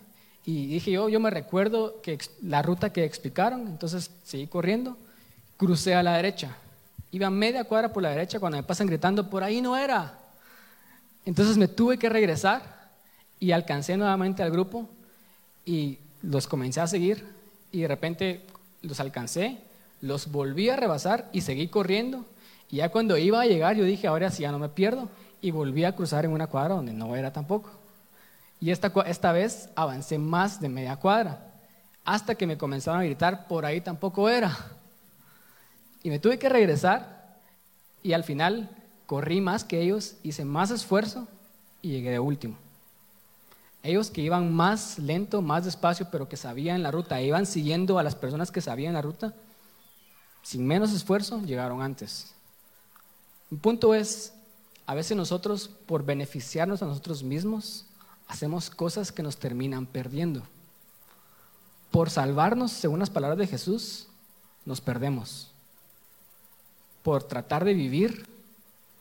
[0.46, 4.98] Y dije yo, yo me recuerdo que la ruta que explicaron, entonces seguí corriendo,
[5.56, 6.58] crucé a la derecha.
[7.12, 10.20] Iba media cuadra por la derecha cuando me pasan gritando, por ahí no era.
[11.26, 12.76] Entonces me tuve que regresar
[13.40, 14.90] y alcancé nuevamente al grupo
[15.66, 17.26] y los comencé a seguir
[17.72, 18.46] y de repente
[18.82, 19.60] los alcancé,
[20.02, 22.26] los volví a rebasar y seguí corriendo
[22.70, 25.10] y ya cuando iba a llegar, yo dije, ahora sí ya no me pierdo.
[25.42, 27.70] Y volví a cruzar en una cuadra donde no era tampoco.
[28.60, 31.54] Y esta, esta vez avancé más de media cuadra.
[32.04, 34.58] Hasta que me comenzaron a gritar, por ahí tampoco era.
[36.04, 37.40] Y me tuve que regresar.
[38.02, 38.70] Y al final
[39.06, 41.28] corrí más que ellos, hice más esfuerzo
[41.82, 42.58] y llegué de último.
[43.86, 48.04] Ellos que iban más lento, más despacio, pero que sabían la ruta, iban siguiendo a
[48.04, 49.36] las personas que sabían la ruta,
[50.42, 52.34] sin menos esfuerzo, llegaron antes.
[53.52, 54.34] Mi punto es,
[54.88, 57.86] a veces nosotros, por beneficiarnos a nosotros mismos,
[58.28, 60.42] hacemos cosas que nos terminan perdiendo.
[61.92, 64.08] Por salvarnos, según las palabras de Jesús,
[64.66, 65.52] nos perdemos.
[67.04, 68.26] Por tratar de vivir,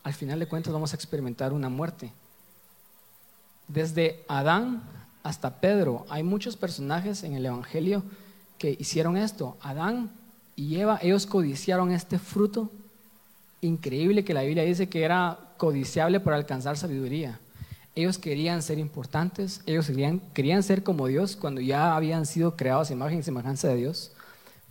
[0.02, 2.12] al final de cuentas vamos a experimentar una muerte.
[3.68, 4.82] Desde Adán
[5.22, 8.02] hasta Pedro, hay muchos personajes en el Evangelio
[8.58, 9.56] que hicieron esto.
[9.60, 10.10] Adán
[10.56, 12.70] y Eva, ellos codiciaron este fruto
[13.60, 17.40] increíble que la Biblia dice que era codiciable para alcanzar sabiduría.
[17.94, 22.90] Ellos querían ser importantes, ellos querían, querían ser como Dios cuando ya habían sido creados
[22.90, 24.12] a imagen y semejanza de Dios,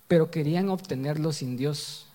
[0.08, 2.08] pero querían obtenerlo sin Dios.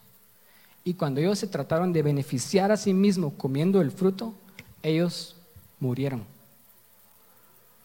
[0.85, 4.35] Y cuando ellos se trataron de beneficiar a sí mismos comiendo el fruto,
[4.83, 5.35] ellos
[5.81, 6.38] murieron.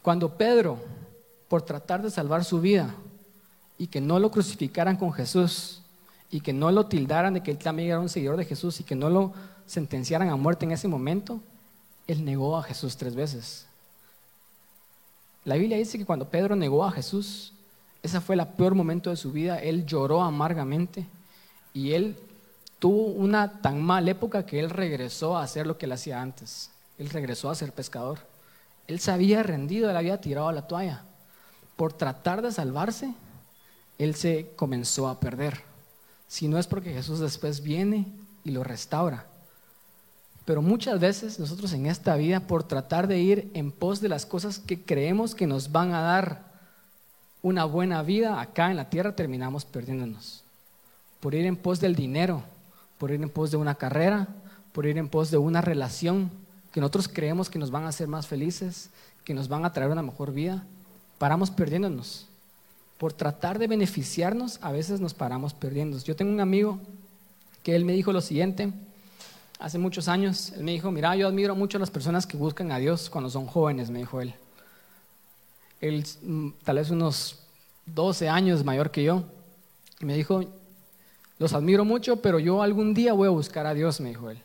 [0.04, 0.78] Cuando Pedro,
[1.48, 2.94] por tratar de salvar su vida
[3.80, 5.84] y que no lo crucificaran con Jesús,
[6.34, 8.84] y que no lo tildaran de que él también era un seguidor de Jesús y
[8.84, 9.34] que no lo
[9.68, 11.40] sentenciaran a muerte en ese momento,
[12.08, 13.68] él negó a Jesús tres veces.
[15.46, 17.54] La Biblia dice que cuando Pedro negó a Jesús,
[18.02, 21.06] ese fue el peor momento de su vida, él lloró amargamente
[21.72, 22.18] y él
[22.80, 26.72] tuvo una tan mala época que él regresó a hacer lo que él hacía antes.
[26.98, 28.33] Él regresó a ser pescador.
[28.88, 31.04] Él se había rendido, él había tirado la toalla.
[31.76, 33.14] Por tratar de salvarse,
[33.98, 35.74] él se comenzó a perder
[36.34, 38.08] si no es porque Jesús después viene
[38.44, 39.28] y lo restaura.
[40.46, 44.26] Pero muchas veces nosotros en esta vida, por tratar de ir en pos de las
[44.26, 46.52] cosas que creemos que nos van a dar
[47.44, 50.44] una buena vida acá en la tierra, terminamos perdiéndonos.
[51.20, 52.42] Por ir en pos del dinero,
[52.98, 54.28] por ir en pos de una carrera,
[54.72, 56.32] por ir en pos de una relación
[56.74, 58.90] que nosotros creemos que nos van a hacer más felices,
[59.24, 60.66] que nos van a traer una mejor vida,
[61.20, 62.28] paramos perdiéndonos
[62.98, 66.00] por tratar de beneficiarnos, a veces nos paramos perdiendo.
[66.00, 66.80] Yo tengo un amigo
[67.62, 68.74] que él me dijo lo siguiente,
[69.60, 72.72] hace muchos años, él me dijo, mira, yo admiro mucho a las personas que buscan
[72.72, 74.34] a Dios cuando son jóvenes, me dijo él.
[75.80, 77.40] Él, mm, tal vez unos
[77.86, 79.24] 12 años mayor que yo,
[80.00, 80.44] y me dijo,
[81.38, 84.42] los admiro mucho, pero yo algún día voy a buscar a Dios, me dijo él.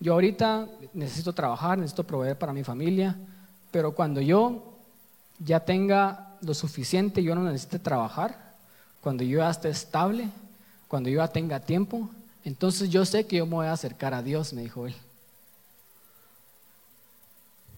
[0.00, 3.16] Yo ahorita necesito trabajar, necesito proveer para mi familia,
[3.70, 4.78] pero cuando yo
[5.38, 8.54] ya tenga lo suficiente, yo no necesite trabajar,
[9.00, 10.28] cuando yo ya esté estable,
[10.86, 12.08] cuando yo ya tenga tiempo,
[12.44, 14.94] entonces yo sé que yo me voy a acercar a Dios, me dijo él.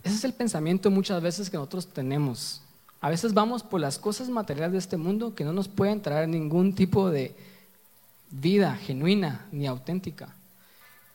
[0.02, 2.62] Ese es el pensamiento muchas veces que nosotros tenemos.
[3.00, 6.28] A veces vamos por las cosas materiales de este mundo que no nos pueden traer
[6.28, 7.34] ningún tipo de
[8.30, 10.34] vida genuina ni auténtica.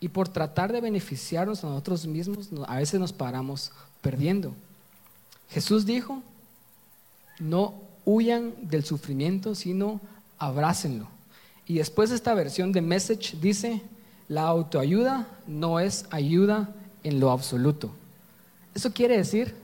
[0.06, 4.54] Y por tratar de beneficiarnos a nosotros mismos, a veces nos paramos perdiendo.
[5.50, 6.22] Jesús dijo,
[7.40, 7.74] no
[8.06, 10.00] huyan del sufrimiento, sino
[10.38, 11.08] abrácenlo.
[11.66, 13.82] Y después esta versión de Message dice,
[14.28, 16.70] la autoayuda no es ayuda
[17.04, 17.90] en lo absoluto.
[18.76, 19.56] Eso quiere decir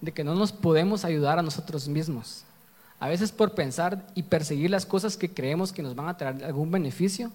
[0.00, 2.44] de que no nos podemos ayudar a nosotros mismos.
[2.98, 6.42] A veces por pensar y perseguir las cosas que creemos que nos van a traer
[6.46, 7.30] algún beneficio,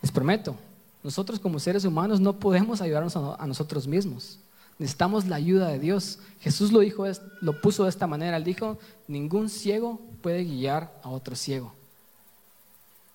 [0.00, 0.54] les prometo,
[1.02, 4.38] nosotros como seres humanos no podemos ayudarnos a, nosotros mismos.
[4.78, 6.18] Necesitamos la ayuda de Dios.
[6.40, 7.04] Jesús lo dijo,
[7.40, 8.36] lo puso de esta manera.
[8.36, 11.72] Él dijo, ningún ciego puede guiar a otro ciego.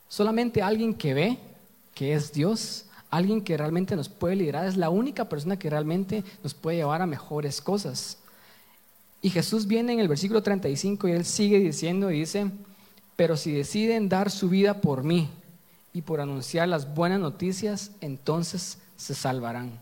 [0.09, 1.37] Solamente alguien que ve,
[1.93, 6.23] que es Dios, alguien que realmente nos puede liderar, es la única persona que realmente
[6.43, 8.17] nos puede llevar a mejores cosas.
[9.21, 12.51] Y Jesús viene en el versículo 35 y él sigue diciendo y dice,
[13.15, 15.29] pero si deciden dar su vida por mí
[15.93, 19.79] y por anunciar las buenas noticias, entonces se salvarán.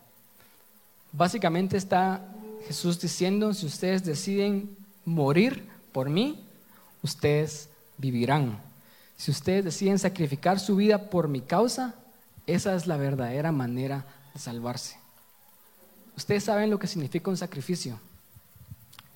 [1.14, 2.26] Básicamente está
[2.68, 6.46] Jesús diciendo, si ustedes deciden morir por mí,
[7.02, 8.60] ustedes vivirán.
[9.18, 11.96] Si ustedes deciden sacrificar su vida por mi causa,
[12.48, 14.98] esa es la verdadera manera de salvarse.
[16.18, 18.00] Ustedes saben lo que significa un sacrificio.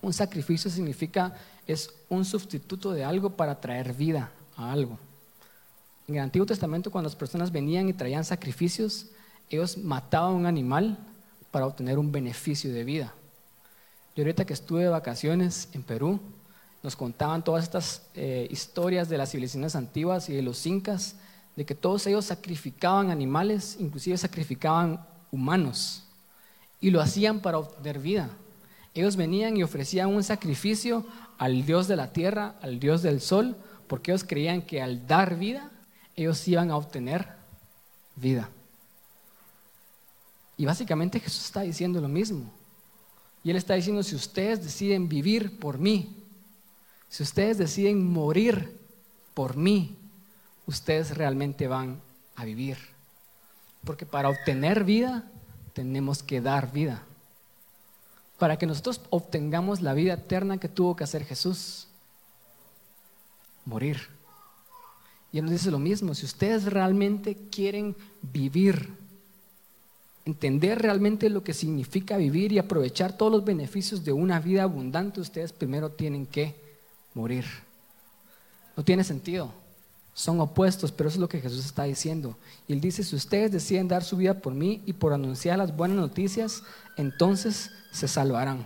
[0.01, 1.35] Un sacrificio significa
[1.67, 4.99] es un sustituto de algo para traer vida a algo.
[6.07, 9.07] En el Antiguo Testamento, cuando las personas venían y traían sacrificios,
[9.49, 10.97] ellos mataban un animal
[11.51, 13.13] para obtener un beneficio de vida.
[14.15, 16.19] Yo ahorita que estuve de vacaciones en Perú,
[16.83, 21.15] nos contaban todas estas eh, historias de las civilizaciones antiguas y de los incas,
[21.55, 26.03] de que todos ellos sacrificaban animales, inclusive sacrificaban humanos,
[26.79, 28.29] y lo hacían para obtener vida.
[28.93, 31.05] Ellos venían y ofrecían un sacrificio
[31.37, 33.55] al Dios de la tierra, al Dios del sol,
[33.87, 35.71] porque ellos creían que al dar vida,
[36.15, 37.27] ellos iban a obtener
[38.15, 38.49] vida.
[40.57, 42.51] Y básicamente Jesús está diciendo lo mismo.
[43.43, 46.15] Y Él está diciendo, si ustedes deciden vivir por mí,
[47.09, 48.77] si ustedes deciden morir
[49.33, 49.95] por mí,
[50.65, 52.01] ustedes realmente van
[52.35, 52.77] a vivir.
[53.83, 55.29] Porque para obtener vida
[55.73, 57.03] tenemos que dar vida.
[58.39, 61.87] Para que nosotros obtengamos la vida eterna que tuvo que hacer Jesús,
[63.65, 64.14] morir.
[65.35, 68.89] Y Él nos dice lo mismo, si ustedes realmente quieren vivir
[70.23, 75.19] entender realmente lo que significa vivir y aprovechar todos los beneficios de una vida abundante,
[75.19, 76.55] ustedes primero tienen que
[77.13, 77.43] morir.
[78.77, 79.51] No tiene sentido.
[80.13, 82.37] Son opuestos, pero eso es lo que Jesús está diciendo.
[82.65, 85.75] Y él dice, si ustedes deciden dar su vida por mí y por anunciar las
[85.75, 86.63] buenas noticias,
[86.95, 88.65] entonces se salvarán.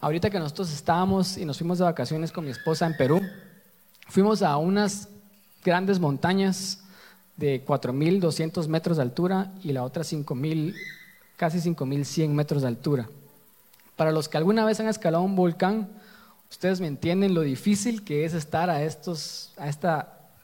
[0.00, 3.20] Ahorita que nosotros estábamos y nos fuimos de vacaciones con mi esposa en Perú,
[4.12, 5.08] fuimos a unas
[5.64, 6.80] grandes montañas
[7.38, 10.74] de 4.200 metros de altura y la otra 5.000,
[11.38, 13.08] casi 5.100 metros de altura.
[13.96, 15.88] Para los que alguna vez han escalado un volcán,
[16.50, 19.88] ustedes me entienden lo difícil que es estar a, estos, a este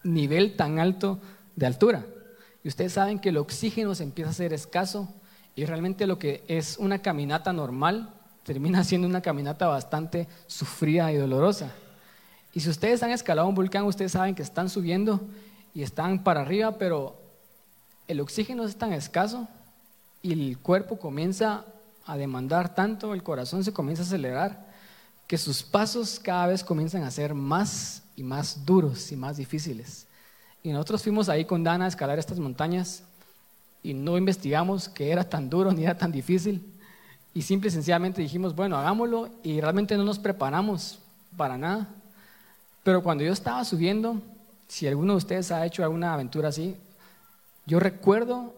[0.03, 1.19] nivel tan alto
[1.55, 2.07] de altura.
[2.65, 5.13] Y ustedes saben que el oxígeno se empieza a ser escaso
[5.55, 11.17] y realmente lo que es una caminata normal termina siendo una caminata bastante sufrida y
[11.17, 11.71] dolorosa.
[12.59, 15.21] Y si ustedes han escalado un volcán, ustedes saben que están subiendo
[15.73, 17.17] y están para arriba, pero
[18.09, 19.47] el oxígeno es tan escaso
[20.23, 21.65] y el cuerpo comienza
[22.05, 24.67] a demandar tanto, el corazón se comienza a acelerar,
[25.29, 30.09] que sus pasos cada vez comienzan a ser más y más duros y más difíciles.
[30.65, 33.05] Y nosotros fuimos ahí con Dana a escalar estas montañas
[33.85, 36.75] y no investigamos que era tan duro ni era tan difícil.
[37.35, 40.99] Y simple y sencillamente dijimos, bueno, hagámoslo y realmente no nos preparamos
[41.37, 41.95] para nada.
[42.89, 44.17] Pero cuando yo estaba subiendo,
[44.67, 46.75] si alguno de ustedes ha hecho alguna aventura así,
[47.67, 48.55] yo recuerdo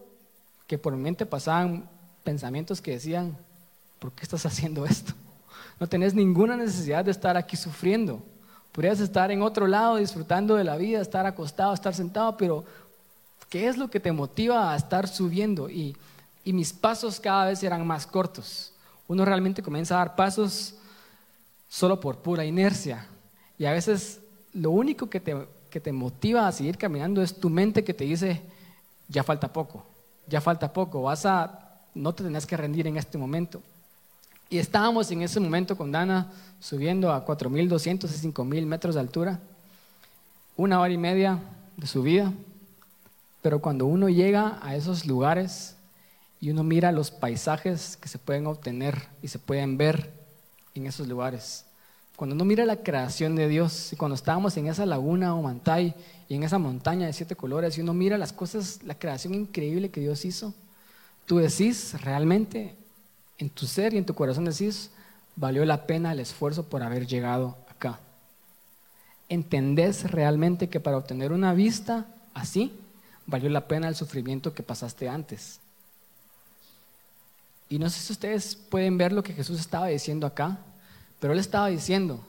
[0.67, 1.89] que por mi mente pasaban
[2.23, 3.37] pensamientos que decían,
[3.99, 5.11] ¿por qué estás haciendo esto?
[5.81, 8.23] No tenés ninguna necesidad de estar aquí sufriendo.
[8.71, 12.63] Podrías estar en otro lado disfrutando de la vida, estar acostado, estar sentado, pero
[13.49, 15.69] ¿qué es lo que te motiva a estar subiendo?
[15.69, 15.97] Y,
[16.45, 18.71] y mis pasos cada vez eran más cortos.
[19.09, 20.75] Uno realmente comienza a dar pasos
[21.67, 23.07] solo por pura inercia.
[23.57, 24.20] Y a veces
[24.53, 25.35] lo único que te
[25.71, 28.41] que te motiva a seguir caminando es tu mente que te dice,
[29.07, 29.83] ya falta poco,
[30.27, 33.63] ya falta poco, vas a, no te tenés que rendir en este momento.
[34.49, 36.29] Y estábamos en ese momento con Dana
[36.59, 39.39] subiendo a 4.200 y 5.000 metros de altura,
[40.57, 41.39] una hora y media
[41.77, 42.33] de subida,
[43.41, 45.77] pero cuando uno llega a esos lugares
[46.41, 50.11] y uno mira los paisajes que se pueden obtener y se pueden ver
[50.75, 51.65] en esos lugares,
[52.21, 55.95] Cuando uno mira la creación de Dios y cuando estábamos en esa laguna o mantay
[56.29, 59.89] y en esa montaña de siete colores y uno mira las cosas, la creación increíble
[59.89, 60.53] que Dios hizo,
[61.25, 62.75] tú decís realmente
[63.39, 64.91] en tu ser y en tu corazón decís,
[65.35, 67.99] valió la pena el esfuerzo por haber llegado acá.
[69.27, 72.05] ¿Entendés realmente que para obtener una vista
[72.35, 72.71] así,
[73.25, 75.59] valió la pena el sufrimiento que pasaste antes?
[77.67, 80.59] Y no sé si ustedes pueden ver lo que Jesús estaba diciendo acá,
[81.21, 82.19] pero él estaba diciendo,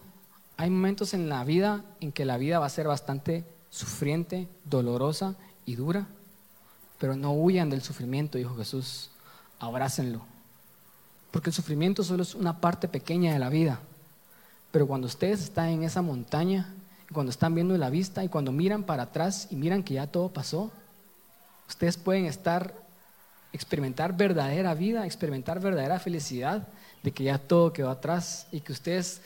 [0.59, 5.35] hay momentos en la vida en que la vida va a ser bastante sufriente, dolorosa
[5.65, 6.07] y dura,
[6.99, 9.11] pero no huyan del sufrimiento, dijo Jesús,
[9.59, 10.21] abrácenlo.
[11.31, 13.81] Porque el sufrimiento solo es una parte pequeña de la vida.
[14.71, 16.75] Pero cuando ustedes están en esa montaña,
[17.15, 20.29] cuando están viendo la vista y cuando miran para atrás y miran que ya todo
[20.29, 20.71] pasó,
[21.67, 22.75] ustedes pueden estar,
[23.55, 26.69] experimentar verdadera vida, experimentar verdadera felicidad
[27.03, 29.21] de que ya todo quedó atrás y que ustedes,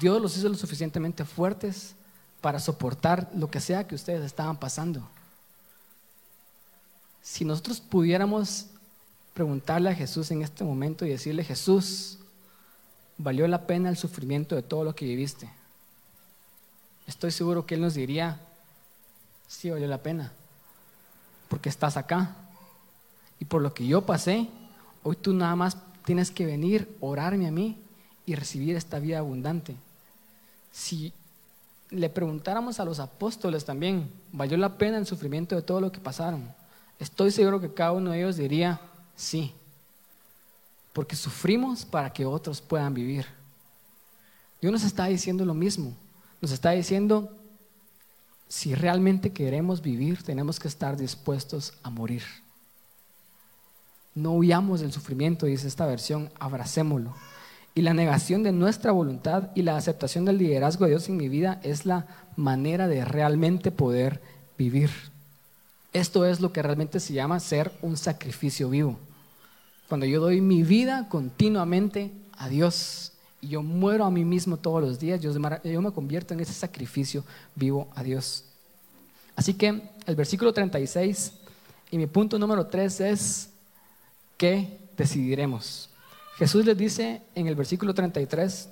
[0.00, 1.94] Dios los hizo lo suficientemente fuertes
[2.40, 5.08] para soportar lo que sea que ustedes estaban pasando.
[7.22, 8.66] Si nosotros pudiéramos
[9.34, 12.18] preguntarle a Jesús en este momento y decirle, Jesús,
[13.18, 15.50] ¿valió la pena el sufrimiento de todo lo que viviste?
[17.06, 18.40] Estoy seguro que Él nos diría,
[19.48, 20.32] sí, valió la pena,
[21.48, 22.36] porque estás acá.
[23.38, 24.48] Y por lo que yo pasé,
[25.02, 27.76] hoy tú nada más tienes que venir, orarme a mí
[28.24, 29.74] y recibir esta vida abundante.
[30.70, 31.12] Si
[31.90, 35.98] le preguntáramos a los apóstoles también, ¿valió la pena el sufrimiento de todo lo que
[35.98, 36.48] pasaron?
[37.00, 38.80] Estoy seguro que cada uno de ellos diría,
[39.16, 39.52] sí,
[40.92, 43.26] porque sufrimos para que otros puedan vivir.
[44.60, 45.92] Dios nos está diciendo lo mismo,
[46.40, 47.36] nos está diciendo,
[48.48, 52.22] si realmente queremos vivir, tenemos que estar dispuestos a morir.
[54.16, 57.14] No huyamos del sufrimiento, dice esta versión, abracémoslo.
[57.74, 61.28] Y la negación de nuestra voluntad y la aceptación del liderazgo de Dios en mi
[61.28, 64.22] vida es la manera de realmente poder
[64.56, 64.88] vivir.
[65.92, 68.98] Esto es lo que realmente se llama ser un sacrificio vivo.
[69.86, 73.12] Cuando yo doy mi vida continuamente a Dios
[73.42, 77.22] y yo muero a mí mismo todos los días, yo me convierto en ese sacrificio
[77.54, 78.44] vivo a Dios.
[79.36, 81.32] Así que el versículo 36
[81.90, 83.50] y mi punto número 3 es
[84.36, 85.90] ¿qué decidiremos?
[86.36, 88.68] Jesús les dice en el versículo 33,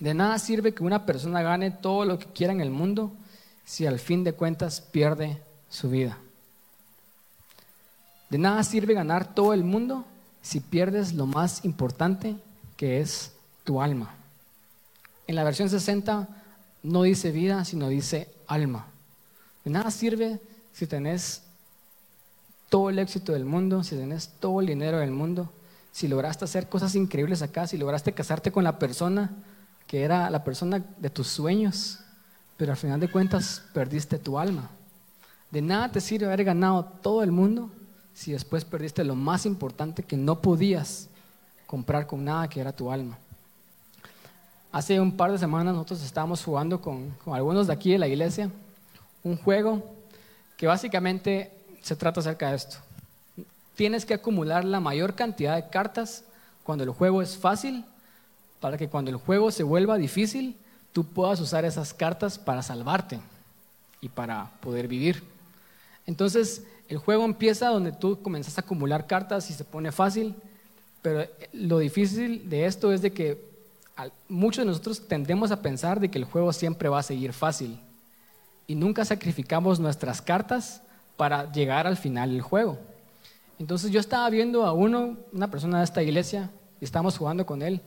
[0.00, 3.12] de nada sirve que una persona gane todo lo que quiera en el mundo
[3.64, 6.18] si al fin de cuentas pierde su vida.
[8.30, 10.04] De nada sirve ganar todo el mundo
[10.42, 12.36] si pierdes lo más importante
[12.76, 13.32] que es
[13.64, 14.14] tu alma.
[15.26, 16.28] En la versión 60
[16.82, 18.86] no dice vida, sino dice alma.
[19.64, 20.40] De nada sirve
[20.72, 21.42] si tenés
[22.74, 25.48] todo el éxito del mundo, si tenés todo el dinero del mundo,
[25.92, 29.30] si lograste hacer cosas increíbles acá, si lograste casarte con la persona
[29.86, 32.00] que era la persona de tus sueños,
[32.56, 34.70] pero al final de cuentas perdiste tu alma.
[35.52, 37.70] De nada te sirve haber ganado todo el mundo
[38.12, 41.08] si después perdiste lo más importante que no podías
[41.68, 43.16] comprar con nada, que era tu alma.
[44.72, 48.08] Hace un par de semanas nosotros estábamos jugando con, con algunos de aquí de la
[48.08, 48.50] iglesia
[49.22, 49.94] un juego
[50.56, 51.52] que básicamente
[51.84, 52.78] se trata acerca de esto.
[53.76, 56.24] Tienes que acumular la mayor cantidad de cartas
[56.62, 57.84] cuando el juego es fácil,
[58.58, 60.56] para que cuando el juego se vuelva difícil,
[60.92, 63.20] tú puedas usar esas cartas para salvarte
[64.00, 65.22] y para poder vivir.
[66.06, 70.34] Entonces, el juego empieza donde tú comienzas a acumular cartas y se pone fácil,
[71.02, 73.44] pero lo difícil de esto es de que
[74.26, 77.78] muchos de nosotros tendemos a pensar de que el juego siempre va a seguir fácil
[78.66, 80.80] y nunca sacrificamos nuestras cartas
[81.16, 82.78] para llegar al final del juego.
[83.58, 86.50] Entonces yo estaba viendo a uno, una persona de esta iglesia,
[86.80, 87.80] y estábamos jugando con él,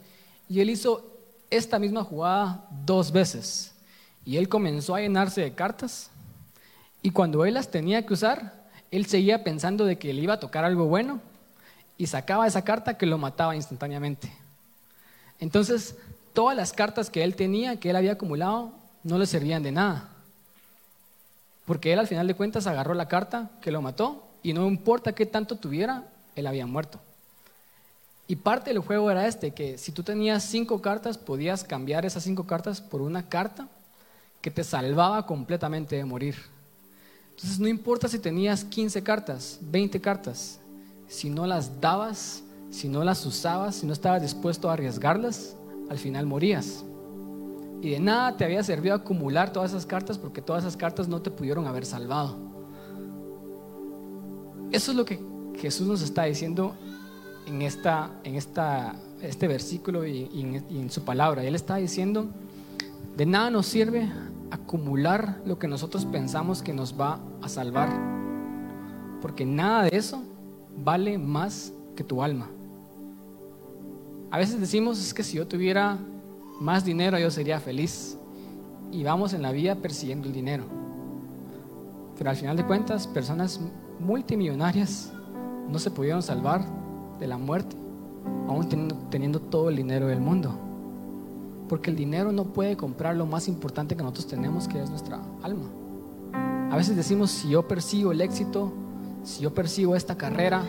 [0.50, 1.06] y él hizo
[1.50, 3.74] esta misma jugada dos veces.
[4.26, 6.10] Y él comenzó a llenarse de cartas,
[7.02, 10.40] y cuando él las tenía que usar, él seguía pensando de que le iba a
[10.40, 11.20] tocar algo bueno,
[11.98, 14.32] y sacaba esa carta que lo mataba instantáneamente.
[15.40, 15.96] Entonces,
[16.34, 18.72] todas las cartas que él tenía, que él había acumulado,
[19.04, 20.10] no le servían de nada.
[21.68, 25.12] Porque él al final de cuentas agarró la carta que lo mató y no importa
[25.12, 26.06] qué tanto tuviera,
[26.36, 27.02] él había muerto.
[28.26, 32.24] Y parte del juego era este, que si tú tenías cinco cartas, podías cambiar esas
[32.24, 33.68] cinco cartas por una carta
[34.42, 36.38] que te salvaba completamente de morir.
[37.32, 40.60] Entonces no importa si tenías 15 cartas, 20 cartas,
[41.10, 45.58] si no las dabas, si no las usabas, si no estabas dispuesto a arriesgarlas,
[45.90, 46.86] al final morías.
[47.82, 51.22] Y de nada te había servido acumular todas esas cartas porque todas esas cartas no
[51.22, 52.36] te pudieron haber salvado.
[54.72, 55.20] Eso es lo que
[55.56, 56.76] Jesús nos está diciendo
[57.46, 61.44] en, esta, en esta, este versículo y, en, y en su palabra.
[61.44, 62.28] Él está diciendo
[63.16, 64.12] De nada nos sirve
[64.52, 67.90] acumular lo que nosotros pensamos que nos va a salvar,
[69.22, 70.24] porque nada de eso
[70.78, 72.50] vale más que tu alma.
[74.32, 75.98] A veces decimos es que si yo tuviera
[76.60, 78.18] más dinero yo sería feliz
[78.92, 80.64] y vamos en la vida persiguiendo el dinero.
[82.18, 83.60] Pero al final de cuentas, personas
[84.00, 85.12] multimillonarias
[85.70, 86.66] no se pudieron salvar
[87.20, 87.76] de la muerte,
[88.48, 90.58] aún teniendo, teniendo todo el dinero del mundo.
[91.70, 95.20] Porque el dinero no puede comprar lo más importante que nosotros tenemos, que es nuestra
[95.44, 95.66] alma.
[96.72, 98.72] A veces decimos, si yo persigo el éxito,
[99.24, 100.64] si yo persigo esta carrera,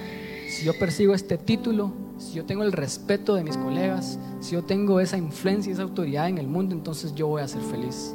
[0.48, 4.64] si yo persigo este título, si yo tengo el respeto de mis colegas, si yo
[4.64, 8.14] tengo esa influencia y esa autoridad en el mundo, entonces yo voy a ser feliz.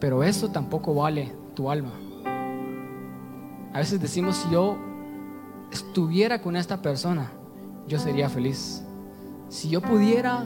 [0.00, 1.92] Pero eso tampoco vale tu alma.
[3.74, 4.78] A veces decimos, si yo
[5.70, 7.30] estuviera con esta persona,
[7.86, 8.82] yo sería feliz.
[9.50, 10.44] Si yo pudiera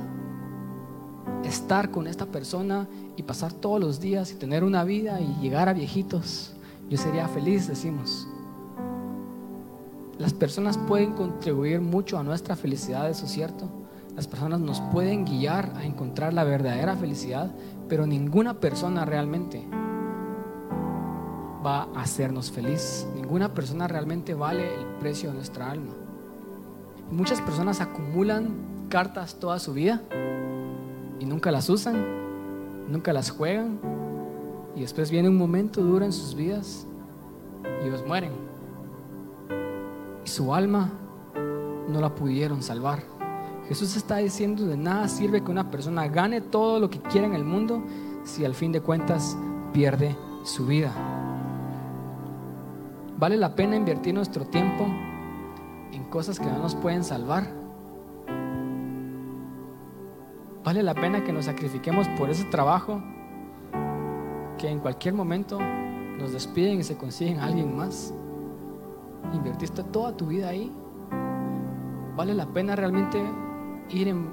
[1.44, 5.68] estar con esta persona y pasar todos los días y tener una vida y llegar
[5.68, 6.52] a viejitos,
[6.88, 8.26] yo sería feliz, decimos.
[10.18, 13.68] Las personas pueden contribuir mucho a nuestra felicidad, eso es cierto.
[14.14, 17.50] Las personas nos pueden guiar a encontrar la verdadera felicidad,
[17.88, 19.66] pero ninguna persona realmente
[21.64, 23.06] va a hacernos feliz.
[23.14, 25.94] Ninguna persona realmente vale el precio de nuestra alma.
[27.10, 30.02] muchas personas acumulan cartas toda su vida
[31.20, 32.04] y nunca las usan,
[32.90, 33.78] nunca las juegan
[34.74, 36.86] y después viene un momento duro en sus vidas
[37.82, 38.51] y ellos mueren.
[40.24, 40.90] Y su alma
[41.88, 43.02] no la pudieron salvar.
[43.68, 47.34] Jesús está diciendo de nada sirve que una persona gane todo lo que quiera en
[47.34, 47.82] el mundo
[48.24, 49.36] si al fin de cuentas
[49.72, 50.92] pierde su vida.
[53.18, 54.84] ¿Vale la pena invertir nuestro tiempo
[55.92, 57.46] en cosas que no nos pueden salvar?
[60.64, 63.02] ¿Vale la pena que nos sacrifiquemos por ese trabajo
[64.58, 65.58] que en cualquier momento
[66.18, 68.12] nos despiden y se consiguen a alguien más?
[69.32, 70.72] ¿Invertiste toda tu vida ahí?
[72.16, 73.22] ¿Vale la pena realmente
[73.90, 74.30] ir en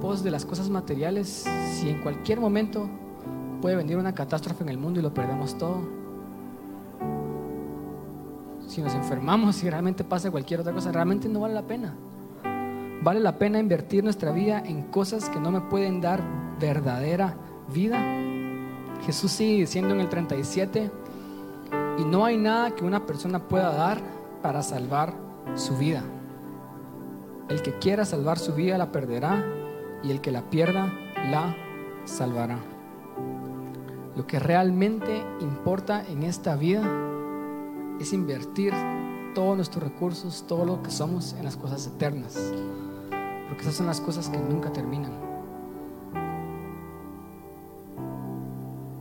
[0.00, 2.88] pos de las cosas materiales si en cualquier momento
[3.60, 6.02] puede venir una catástrofe en el mundo y lo perdemos todo?
[8.72, 11.94] si nos enfermamos, si realmente pasa cualquier otra cosa, realmente no vale la pena.
[13.02, 16.22] Vale la pena invertir nuestra vida en cosas que no me pueden dar
[16.58, 17.34] verdadera
[17.72, 18.00] vida.
[19.04, 20.90] Jesús sigue diciendo en el 37,
[21.98, 24.00] y no hay nada que una persona pueda dar
[24.42, 25.14] para salvar
[25.54, 26.02] su vida.
[27.48, 29.44] El que quiera salvar su vida la perderá
[30.02, 30.92] y el que la pierda
[31.30, 31.54] la
[32.04, 32.58] salvará.
[34.16, 36.82] Lo que realmente importa en esta vida
[38.00, 38.74] es invertir
[39.34, 42.52] todos nuestros recursos, todo lo que somos en las cosas eternas.
[43.48, 45.12] Porque esas son las cosas que nunca terminan.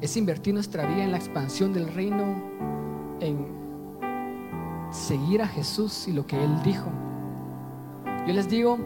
[0.02, 2.42] Es invertir nuestra vida en la expansión del reino,
[3.22, 3.62] en
[4.92, 6.90] seguir a Jesús y lo que Él dijo.
[8.28, 8.78] Yo les digo,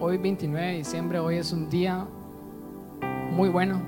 [0.00, 2.06] hoy 29 de diciembre, hoy es un día
[3.30, 3.80] muy bueno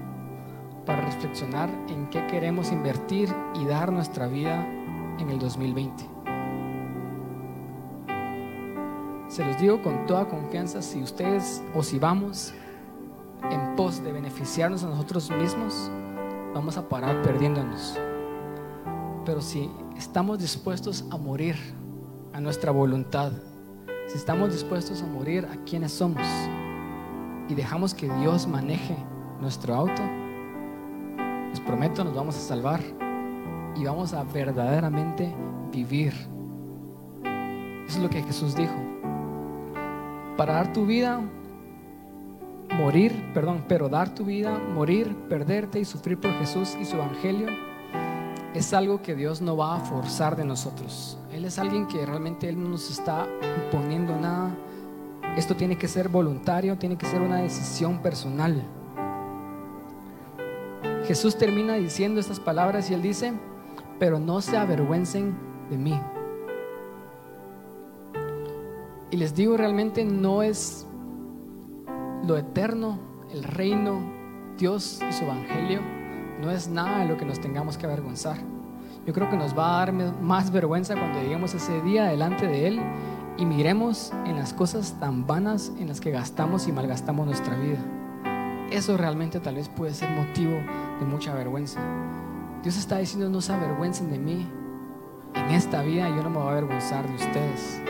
[0.86, 4.66] para reflexionar en qué queremos invertir y dar nuestra vida
[5.18, 6.04] en el 2020.
[9.28, 12.52] Se los digo con toda confianza, si ustedes o si vamos
[13.50, 15.90] en pos de beneficiarnos a nosotros mismos,
[16.54, 17.98] vamos a parar perdiéndonos.
[19.24, 21.56] Pero si estamos dispuestos a morir
[22.32, 23.30] a nuestra voluntad,
[24.08, 26.26] si estamos dispuestos a morir a quienes somos
[27.48, 28.96] y dejamos que Dios maneje
[29.40, 30.02] nuestro auto,
[31.50, 32.80] les prometo, nos vamos a salvar
[33.76, 35.32] y vamos a verdaderamente
[35.70, 36.12] vivir.
[37.86, 38.74] Eso es lo que Jesús dijo.
[40.36, 41.20] Para dar tu vida,
[42.76, 47.71] morir, perdón, pero dar tu vida, morir, perderte y sufrir por Jesús y su evangelio
[48.54, 51.18] es algo que Dios no va a forzar de nosotros.
[51.32, 53.26] Él es alguien que realmente Él no nos está
[53.64, 54.54] imponiendo nada.
[55.36, 58.62] Esto tiene que ser voluntario, tiene que ser una decisión personal.
[61.06, 63.32] Jesús termina diciendo estas palabras y él dice,
[63.98, 65.34] pero no se avergüencen
[65.70, 66.00] de mí.
[69.10, 70.86] Y les digo, realmente no es
[72.26, 72.98] lo eterno,
[73.30, 74.00] el reino,
[74.58, 75.80] Dios y su evangelio,
[76.42, 78.36] no es nada de lo que nos tengamos que avergonzar.
[79.06, 82.66] Yo creo que nos va a dar más vergüenza cuando lleguemos ese día delante de
[82.66, 82.80] Él
[83.38, 87.78] y miremos en las cosas tan vanas en las que gastamos y malgastamos nuestra vida.
[88.72, 90.52] Eso realmente tal vez puede ser motivo
[90.98, 91.80] de mucha vergüenza.
[92.62, 94.46] Dios está diciendo, no se avergüencen de mí.
[95.34, 97.80] En esta vida yo no me voy a avergonzar de ustedes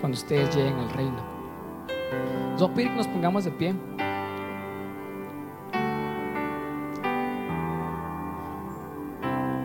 [0.00, 1.38] cuando ustedes lleguen al reino.
[2.74, 3.74] Pedir que nos pongamos de pie.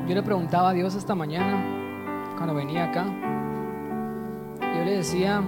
[0.07, 1.63] Yo le preguntaba a Dios esta mañana,
[2.35, 3.05] cuando venía acá,
[4.59, 5.41] yo le decía,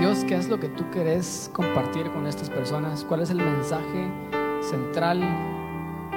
[0.00, 3.04] Dios, ¿qué es lo que tú querés compartir con estas personas?
[3.04, 4.10] ¿Cuál es el mensaje
[4.60, 5.22] central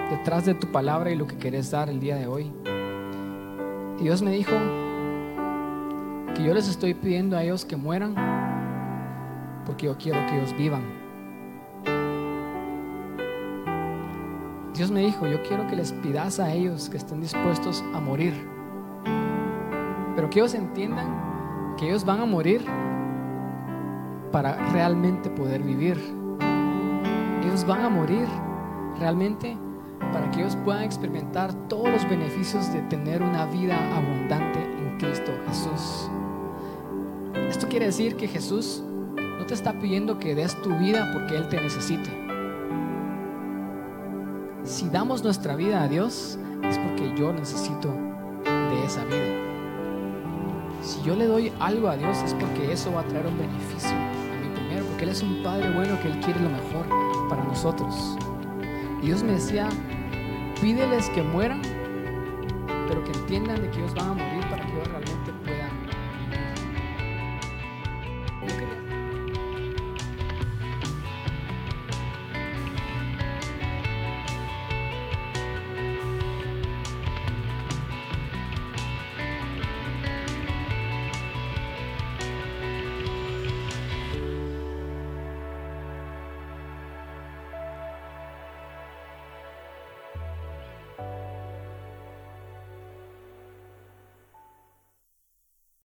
[0.09, 2.51] detrás de tu palabra y lo que querés dar el día de hoy?
[3.99, 4.55] Y Dios me dijo
[6.35, 8.15] que yo les estoy pidiendo a ellos que mueran
[9.67, 11.08] porque yo quiero que ellos vivan.
[14.79, 18.33] Dios me dijo, yo quiero que les pidas a ellos que estén dispuestos a morir,
[20.15, 22.63] pero que ellos entiendan que ellos van a morir
[24.31, 25.97] para realmente poder vivir.
[27.43, 28.25] Ellos van a morir
[28.99, 29.57] realmente
[30.13, 35.33] para que ellos puedan experimentar todos los beneficios de tener una vida abundante en Cristo
[35.49, 36.09] Jesús.
[37.49, 38.81] Esto quiere decir que Jesús
[39.17, 42.18] no te está pidiendo que des tu vida porque Él te necesite.
[44.69, 47.91] Si damos nuestra vida a Dios es porque yo necesito
[48.45, 49.35] de esa vida.
[50.83, 53.89] Si yo le doy algo a Dios es porque eso va a traer un beneficio
[53.89, 56.85] a mí primero, porque Él es un Padre bueno que Él quiere lo mejor
[57.29, 58.15] para nosotros.
[59.01, 59.67] Y Dios me decía,
[60.61, 61.63] pídeles que mueran,
[62.87, 64.38] pero que entiendan de que ellos van a morir